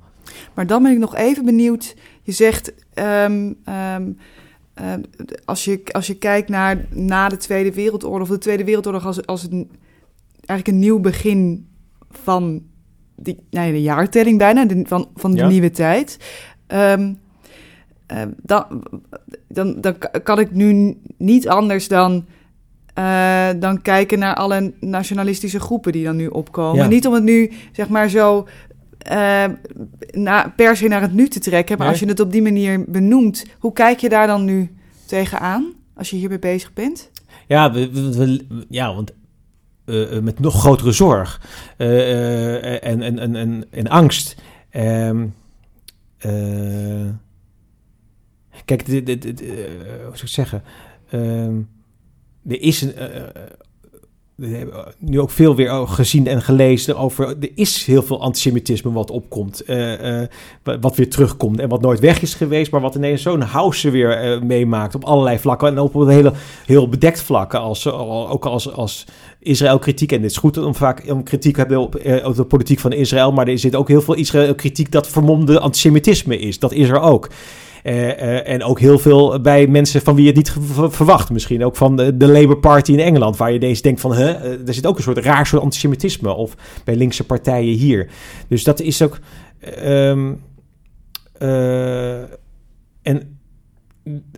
Maar 0.53 0.67
dan 0.67 0.83
ben 0.83 0.91
ik 0.91 0.99
nog 0.99 1.15
even 1.15 1.45
benieuwd. 1.45 1.95
Je 2.21 2.31
zegt, 2.31 2.73
um, 3.25 3.55
um, 3.95 4.17
als, 5.45 5.65
je, 5.65 5.81
als 5.91 6.07
je 6.07 6.15
kijkt 6.15 6.49
naar 6.49 6.85
na 6.89 7.29
de 7.29 7.37
Tweede 7.37 7.73
Wereldoorlog, 7.73 8.21
of 8.21 8.33
de 8.33 8.37
Tweede 8.37 8.63
Wereldoorlog 8.63 9.05
als, 9.05 9.25
als 9.25 9.43
een, 9.43 9.69
eigenlijk 10.45 10.67
een 10.67 10.79
nieuw 10.79 10.99
begin 10.99 11.67
van 12.23 12.63
die, 13.15 13.37
nou 13.49 13.71
de 13.71 13.81
jaartelling 13.81 14.37
bijna, 14.37 14.65
van, 14.83 15.07
van 15.15 15.33
de 15.33 15.43
nieuwe 15.43 15.71
tijd. 15.71 16.17
Um, 16.67 17.19
dan, 18.41 18.83
dan, 19.47 19.81
dan 19.81 19.95
kan 20.23 20.39
ik 20.39 20.51
nu 20.51 20.97
niet 21.17 21.47
anders 21.47 21.87
dan, 21.87 22.25
uh, 22.99 23.49
dan 23.59 23.81
kijken 23.81 24.19
naar 24.19 24.35
alle 24.35 24.73
nationalistische 24.79 25.59
groepen 25.59 25.91
die 25.91 26.03
dan 26.03 26.15
nu 26.15 26.27
opkomen. 26.27 26.89
Niet 26.89 27.07
om 27.07 27.13
het 27.13 27.23
nu, 27.23 27.51
zeg 27.71 27.89
maar, 27.89 28.09
zo 28.09 28.47
uh, 29.11 29.43
na, 30.11 30.53
per 30.55 30.77
se 30.77 30.87
naar 30.87 31.01
het 31.01 31.13
nu 31.13 31.27
te 31.27 31.39
trekken. 31.39 31.77
Maar 31.77 31.87
als 31.87 31.99
je 31.99 32.07
het 32.07 32.19
op 32.19 32.31
die 32.31 32.41
manier 32.41 32.83
benoemt, 32.87 33.45
hoe 33.59 33.73
kijk 33.73 33.99
je 33.99 34.09
daar 34.09 34.27
dan 34.27 34.45
nu 34.45 34.75
tegenaan 35.05 35.73
als 35.95 36.09
je 36.09 36.15
hiermee 36.15 36.39
bezig 36.39 36.73
bent? 36.73 37.11
Ja, 37.47 37.71
we, 37.71 37.91
we, 37.91 38.65
ja 38.69 38.95
want 38.95 39.13
uh, 39.85 40.19
met 40.19 40.39
nog 40.39 40.59
grotere 40.59 40.91
zorg 40.91 41.41
uh, 41.77 42.83
en, 42.83 43.01
en, 43.01 43.19
en, 43.19 43.35
en, 43.35 43.65
en 43.69 43.87
angst. 43.87 44.35
Um, 44.71 45.35
kijk, 48.65 48.85
dit, 49.05 49.39
hoe 49.39 50.11
zou 50.13 50.21
ik 50.21 50.27
zeggen? 50.27 50.63
Um, 51.13 51.69
er 52.47 52.61
is 52.61 52.81
een 52.81 52.93
nu 54.99 55.19
ook 55.19 55.31
veel 55.31 55.55
weer 55.55 55.87
gezien 55.87 56.27
en 56.27 56.41
gelezen 56.41 56.97
over. 56.97 57.27
Er 57.27 57.51
is 57.55 57.85
heel 57.85 58.03
veel 58.03 58.21
antisemitisme 58.21 58.91
wat 58.91 59.11
opkomt. 59.11 59.63
Uh, 59.67 60.19
uh, 60.21 60.27
wat 60.81 60.95
weer 60.95 61.09
terugkomt 61.09 61.59
en 61.59 61.69
wat 61.69 61.81
nooit 61.81 61.99
weg 61.99 62.21
is 62.21 62.33
geweest. 62.33 62.71
Maar 62.71 62.81
wat 62.81 62.95
ineens 62.95 63.21
zo'n 63.21 63.41
house 63.41 63.89
weer 63.89 64.39
meemaakt. 64.43 64.95
Op 64.95 65.03
allerlei 65.03 65.39
vlakken. 65.39 65.67
En 65.67 65.79
op 65.79 65.95
een 65.95 66.07
hele, 66.07 66.33
heel 66.65 66.89
bedekt 66.89 67.21
vlakken. 67.21 67.59
Als, 67.59 67.87
ook 67.87 68.45
als, 68.45 68.71
als 68.71 69.05
Israël 69.39 69.79
kritiek. 69.79 70.11
En 70.11 70.21
dit 70.21 70.31
is 70.31 70.37
goed 70.37 70.57
om 70.57 70.75
vaak 70.75 71.03
om 71.11 71.23
kritiek 71.23 71.53
te 71.53 71.59
hebben 71.59 71.79
op, 71.79 71.95
op, 72.23 72.35
de 72.35 72.45
politiek 72.45 72.79
van 72.79 72.93
Israël. 72.93 73.31
Maar 73.31 73.47
er 73.47 73.59
zit 73.59 73.75
ook 73.75 73.87
heel 73.87 74.01
veel 74.01 74.15
Israël 74.15 74.55
kritiek 74.55 74.91
dat 74.91 75.07
vermomde 75.07 75.59
antisemitisme 75.59 76.39
is. 76.39 76.59
Dat 76.59 76.71
is 76.71 76.89
er 76.89 76.99
ook. 76.99 77.29
Uh, 77.85 77.93
uh, 77.93 78.47
en 78.47 78.63
ook 78.63 78.79
heel 78.79 78.99
veel 78.99 79.41
bij 79.41 79.67
mensen 79.67 80.01
van 80.01 80.15
wie 80.15 80.23
je 80.23 80.29
het 80.29 80.37
niet 80.37 80.55
verwacht. 80.93 81.29
Misschien 81.29 81.65
ook 81.65 81.75
van 81.75 81.95
de, 81.95 82.13
Labour 82.17 82.57
Party 82.57 82.91
in 82.91 82.99
Engeland. 82.99 83.37
Waar 83.37 83.51
je 83.51 83.59
deze 83.59 83.81
denkt 83.81 84.01
van, 84.01 84.13
hè, 84.13 84.31
er 84.67 84.73
zit 84.73 84.85
ook 84.85 84.97
een 84.97 85.03
soort 85.03 85.17
raar 85.17 85.45
soort 85.45 85.61
antisemitisme. 85.61 86.33
Of 86.33 86.55
bij 86.83 86.95
linkse 86.95 87.23
partijen 87.23 87.73
hier. 87.73 88.09
Dus 88.47 88.63
dat 88.63 88.79
is 88.79 89.01
ook... 89.01 89.19
Uh, 91.41 92.21
en 93.01 93.34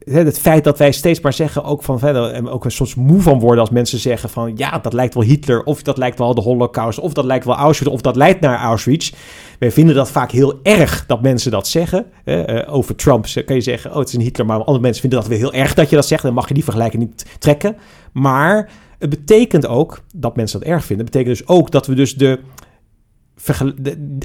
het 0.06 0.40
feit 0.40 0.64
dat 0.64 0.78
wij 0.78 0.92
steeds 0.92 1.22
maar 1.22 1.34
zeggen, 1.34 1.64
ook 1.64 1.84
van 1.84 2.00
verder, 2.00 2.32
en 2.32 2.50
ook 2.50 2.66
een 2.66 2.72
soort 2.72 2.96
moe 2.96 3.22
van 3.22 3.40
worden 3.40 3.60
als 3.60 3.70
mensen 3.70 4.00
zeggen 4.00 4.30
van 4.30 4.54
ja, 4.56 4.80
dat 4.80 4.94
lijkt 4.94 5.14
wel 5.14 5.24
Hitler, 5.24 5.64
of 5.64 5.82
dat 5.82 5.98
lijkt 5.98 6.18
wel 6.18 6.36
de 6.36 6.42
Holocaust, 6.42 7.00
of 7.00 7.14
dat 7.14 7.26
lijkt 7.26 7.46
wel 7.46 7.56
Auschwitz, 7.56 7.94
of 7.94 8.02
dat 8.02 8.16
leidt 8.16 8.40
naar 8.40 8.60
Auschwitz. 8.60 9.14
Wij 9.60 9.72
vinden 9.72 9.96
dat 9.96 10.12
vaak 10.12 10.32
heel 10.32 10.60
erg 10.64 11.06
dat 11.08 11.22
mensen 11.22 11.52
dat 11.52 11.68
zeggen. 11.68 12.06
Uh, 12.26 12.62
over 12.68 12.96
Trump 12.96 13.26
kan 13.46 13.56
je 13.56 13.62
zeggen, 13.62 13.92
oh 13.92 13.98
het 13.98 14.08
is 14.08 14.14
een 14.14 14.22
Hitler, 14.22 14.46
maar 14.46 14.58
andere 14.58 14.80
mensen 14.80 15.02
vinden 15.02 15.20
dat 15.20 15.28
weer 15.28 15.38
heel 15.38 15.54
erg 15.54 15.74
dat 15.74 15.90
je 15.90 15.96
dat 15.96 16.08
zegt. 16.08 16.24
Dan 16.24 16.34
mag 16.34 16.48
je 16.48 16.54
die 16.54 16.64
vergelijking 16.64 17.04
niet 17.04 17.26
trekken. 17.40 17.76
Maar 18.12 18.70
het 19.00 19.10
betekent 19.10 19.68
ook 19.68 20.04
dat 20.16 20.36
mensen 20.36 20.60
dat 20.60 20.70
erg 20.70 20.86
vinden. 20.86 21.06
Het 21.06 21.14
betekent 21.14 21.38
dus 21.38 21.48
ook 21.48 21.72
dat 21.72 21.88
we 21.88 21.94
dus 21.94 22.16
de 22.16 22.40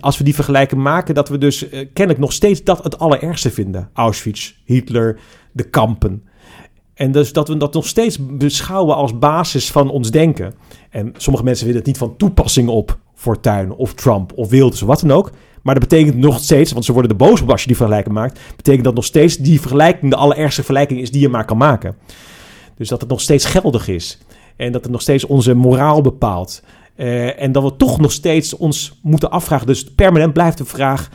als 0.01 0.18
we 0.18 0.25
die 0.25 0.35
vergelijken 0.35 0.83
maken, 0.83 1.14
dat 1.14 1.29
we 1.29 1.38
dus 1.38 1.62
uh, 1.62 1.70
kennelijk 1.70 2.18
nog 2.18 2.33
steeds 2.33 2.64
dat 2.64 2.85
het 2.85 2.98
allerergste 2.98 3.51
vinden. 3.51 3.90
Auschwitz, 3.92 4.55
Hitler, 4.64 5.18
de 5.53 5.64
kampen. 5.64 6.22
En 6.94 7.12
dus 7.12 7.33
dat 7.33 7.48
we 7.48 7.57
dat 7.57 7.75
nog 7.75 7.87
steeds 7.87 8.18
beschouwen 8.37 8.96
als 8.96 9.18
basis 9.18 9.70
van 9.70 9.90
ons 9.90 10.11
denken. 10.11 10.55
En 10.90 11.12
sommige 11.16 11.44
mensen 11.44 11.64
vinden 11.64 11.85
het 11.85 11.92
niet 11.92 11.98
van 11.98 12.16
toepassing 12.16 12.68
op 12.68 12.98
Fortuyn 13.14 13.72
of 13.72 13.94
Trump 13.94 14.33
of 14.35 14.48
Wilders 14.48 14.83
of 14.83 14.88
wat 14.88 15.01
dan 15.01 15.11
ook. 15.11 15.31
Maar 15.62 15.75
dat 15.75 15.88
betekent 15.88 16.16
nog 16.16 16.38
steeds, 16.38 16.72
want 16.72 16.85
ze 16.85 16.92
worden 16.92 17.11
er 17.11 17.16
boos 17.16 17.40
op 17.40 17.51
als 17.51 17.61
je 17.61 17.66
die 17.66 17.77
vergelijking 17.77 18.14
maakt, 18.14 18.40
betekent 18.57 18.85
dat 18.85 18.94
nog 18.94 19.05
steeds 19.05 19.37
die 19.37 19.61
vergelijking 19.61 20.11
de 20.11 20.16
allerergste 20.16 20.62
vergelijking 20.62 21.01
is 21.01 21.11
die 21.11 21.20
je 21.20 21.29
maar 21.29 21.44
kan 21.44 21.57
maken. 21.57 21.96
Dus 22.77 22.88
dat 22.88 23.01
het 23.01 23.11
nog 23.11 23.20
steeds 23.20 23.44
geldig 23.44 23.88
is. 23.88 24.18
En 24.57 24.72
dat 24.72 24.83
het 24.83 24.92
nog 24.92 25.01
steeds 25.01 25.27
onze 25.27 25.55
moraal 25.55 26.01
bepaalt. 26.01 26.62
Uh, 26.96 27.42
en 27.42 27.52
dat 27.52 27.62
we 27.62 27.76
toch 27.76 28.00
nog 28.00 28.12
steeds 28.12 28.57
ons 28.57 28.98
moeten 29.02 29.31
afvragen. 29.31 29.66
Dus 29.66 29.85
permanent 29.85 30.33
blijft 30.33 30.59
de 30.59 30.64
vraag: 30.64 31.09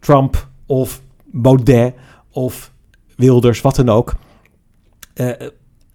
Trump 0.00 0.48
of 0.66 1.02
Baudet 1.24 1.94
of 2.30 2.72
Wilders, 3.16 3.60
wat 3.60 3.76
dan 3.76 3.88
ook. 3.88 4.14
Uh, 5.14 5.30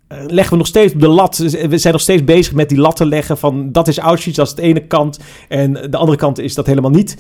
leggen 0.08 0.52
we 0.52 0.58
nog 0.58 0.68
steeds 0.68 0.94
op 0.94 1.00
de 1.00 1.08
lat. 1.08 1.38
We 1.38 1.78
zijn 1.78 1.94
nog 1.94 2.02
steeds 2.02 2.24
bezig 2.24 2.54
met 2.54 2.70
die 2.70 2.78
lat 2.78 2.96
te 2.96 3.06
leggen 3.06 3.38
van 3.38 3.72
dat 3.72 3.88
is 3.88 3.98
Auschwitz, 3.98 4.38
dat 4.38 4.48
is 4.48 4.54
de 4.54 4.62
ene 4.62 4.88
kant. 4.88 5.20
En 5.50 5.74
de 5.74 5.98
andere 5.98 6.18
kant 6.18 6.40
is 6.40 6.54
dat 6.54 6.66
helemaal 6.66 6.92
niet. 6.92 7.18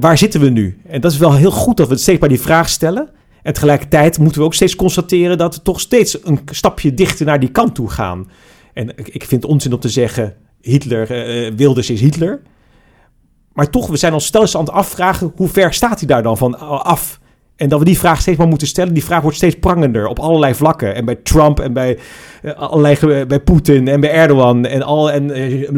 Waar 0.00 0.18
zitten 0.18 0.40
we 0.40 0.48
nu? 0.48 0.80
En 0.86 1.00
dat 1.00 1.12
is 1.12 1.18
wel 1.18 1.34
heel 1.34 1.50
goed 1.50 1.76
dat 1.76 1.88
we 1.88 1.96
steeds 1.96 2.20
maar 2.20 2.28
die 2.28 2.40
vraag 2.40 2.68
stellen. 2.68 3.10
En 3.42 3.52
tegelijkertijd 3.52 4.18
moeten 4.18 4.40
we 4.40 4.46
ook 4.46 4.54
steeds 4.54 4.76
constateren 4.76 5.38
dat 5.38 5.54
we 5.54 5.62
toch 5.62 5.80
steeds 5.80 6.18
een 6.24 6.40
stapje 6.50 6.94
dichter 6.94 7.26
naar 7.26 7.40
die 7.40 7.50
kant 7.50 7.74
toe 7.74 7.90
gaan. 7.90 8.30
En 8.72 8.88
ik 8.96 9.24
vind 9.24 9.42
het 9.42 9.50
onzin 9.50 9.72
om 9.72 9.80
te 9.80 9.88
zeggen 9.88 10.36
Hitler, 10.64 11.10
uh, 11.10 11.50
Wilders 11.56 11.90
is 11.90 12.00
Hitler. 12.00 12.40
Maar 13.52 13.70
toch, 13.70 13.86
we 13.86 13.96
zijn 13.96 14.12
ons 14.12 14.26
stel 14.26 14.46
aan 14.54 14.64
het 14.64 14.70
afvragen... 14.70 15.32
hoe 15.36 15.48
ver 15.48 15.72
staat 15.72 15.98
hij 15.98 16.08
daar 16.08 16.22
dan 16.22 16.38
van 16.38 16.58
af? 16.84 17.20
En 17.56 17.68
dat 17.68 17.78
we 17.78 17.84
die 17.84 17.98
vraag 17.98 18.20
steeds 18.20 18.38
maar 18.38 18.48
moeten 18.48 18.66
stellen. 18.66 18.94
Die 18.94 19.04
vraag 19.04 19.22
wordt 19.22 19.36
steeds 19.36 19.58
prangender 19.58 20.06
op 20.06 20.18
allerlei 20.18 20.54
vlakken. 20.54 20.94
En 20.94 21.04
bij 21.04 21.14
Trump 21.14 21.60
en 21.60 21.72
bij, 21.72 21.98
allerlei, 22.56 23.24
bij 23.26 23.40
Poetin 23.40 23.88
en 23.88 24.00
bij 24.00 24.10
Erdogan 24.10 24.66
en, 24.66 24.82
al, 24.82 25.10
en 25.10 25.26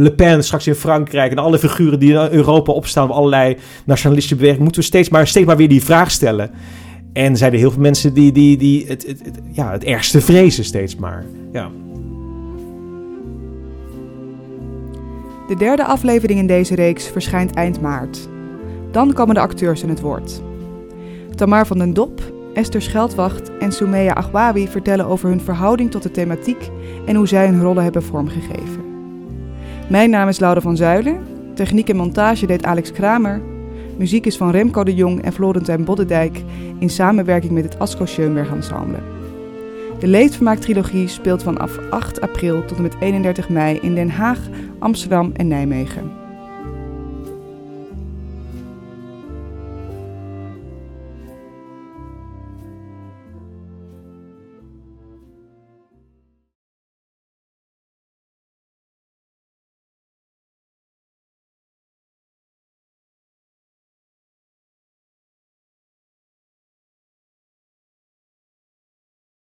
Le 0.03 0.13
Pen 0.13 0.45
straks 0.45 0.67
in 0.67 0.75
Frankrijk. 0.75 1.31
En 1.31 1.39
alle 1.39 1.59
figuren 1.59 1.99
die 1.99 2.13
in 2.13 2.29
Europa 2.31 2.73
opstaan 2.73 3.05
op 3.05 3.17
allerlei 3.17 3.57
nationalistische 3.85 4.37
bewegingen. 4.37 4.65
Moeten 4.65 4.81
we 4.81 4.87
steeds 4.87 5.09
maar, 5.09 5.27
steeds 5.27 5.47
maar 5.47 5.57
weer 5.57 5.69
die 5.69 5.85
vraag 5.85 6.11
stellen. 6.11 6.51
En 7.13 7.37
zijn 7.37 7.53
er 7.53 7.59
heel 7.59 7.71
veel 7.71 7.83
mensen 7.83 8.15
die, 8.15 8.33
die, 8.33 8.57
die 8.57 8.87
het, 8.87 9.07
het 9.07 9.41
ja, 9.53 9.73
het 9.73 9.85
ergste 9.85 10.21
vrezen 10.21 10.65
steeds 10.65 10.97
maar. 10.97 11.25
Ja. 11.53 11.71
De 15.47 15.57
derde 15.57 15.85
aflevering 15.85 16.39
in 16.39 16.47
deze 16.47 16.75
reeks 16.75 17.09
verschijnt 17.09 17.55
eind 17.55 17.81
maart. 17.81 18.29
Dan 18.91 19.13
komen 19.13 19.35
de 19.35 19.41
acteurs 19.41 19.83
in 19.83 19.89
het 19.89 20.01
woord. 20.01 20.43
Tamar 21.35 21.67
van 21.67 21.79
den 21.79 21.95
Dop, 21.95 22.21
Esther 22.55 22.83
Scheldwacht 22.83 23.51
en 23.59 23.73
Soumeya 23.73 24.13
Agwawi 24.13 24.69
vertellen 24.69 25.07
over 25.07 25.29
hun 25.29 25.41
verhouding 25.41 25.91
tot 25.91 26.03
de 26.03 26.11
thematiek 26.11 26.71
en 27.07 27.17
hoe 27.17 27.29
zij 27.29 27.47
hun 27.47 27.63
rollen 27.63 27.83
hebben 27.83 28.03
vormgegeven. 28.03 28.85
Mijn 29.89 30.11
naam 30.11 30.29
is 30.29 30.39
Laura 30.39 30.61
van 30.61 30.77
Zuilen, 30.77 31.19
techniek 31.55 31.89
en 31.89 31.97
montage 31.97 32.47
deed 32.47 32.65
Alex 32.65 32.93
Kramer, 32.93 33.41
Muziek 33.97 34.27
is 34.27 34.37
van 34.37 34.51
Remco 34.51 34.85
de 34.85 34.95
Jong 34.95 35.23
en 35.23 35.33
Florentijn 35.33 35.85
Boddendijk 35.85 36.43
in 36.79 36.91
samenwerking 36.91 37.53
met 37.53 37.65
het 37.65 37.79
Asko 37.79 38.07
Schoenberg 38.07 38.51
Ensemble. 38.51 39.16
De 39.99 40.07
Leedvermaak-trilogie 40.07 41.09
speelt 41.09 41.43
vanaf 41.43 41.79
8 41.91 42.21
april 42.21 42.65
tot 42.65 42.77
en 42.77 42.83
met 42.83 42.97
31 43.01 43.49
mei 43.49 43.79
in 43.79 43.95
Den 43.95 44.11
Haag, 44.11 44.39
Amsterdam 44.79 45.33
en 45.33 45.49
Nijmegen. 45.49 46.26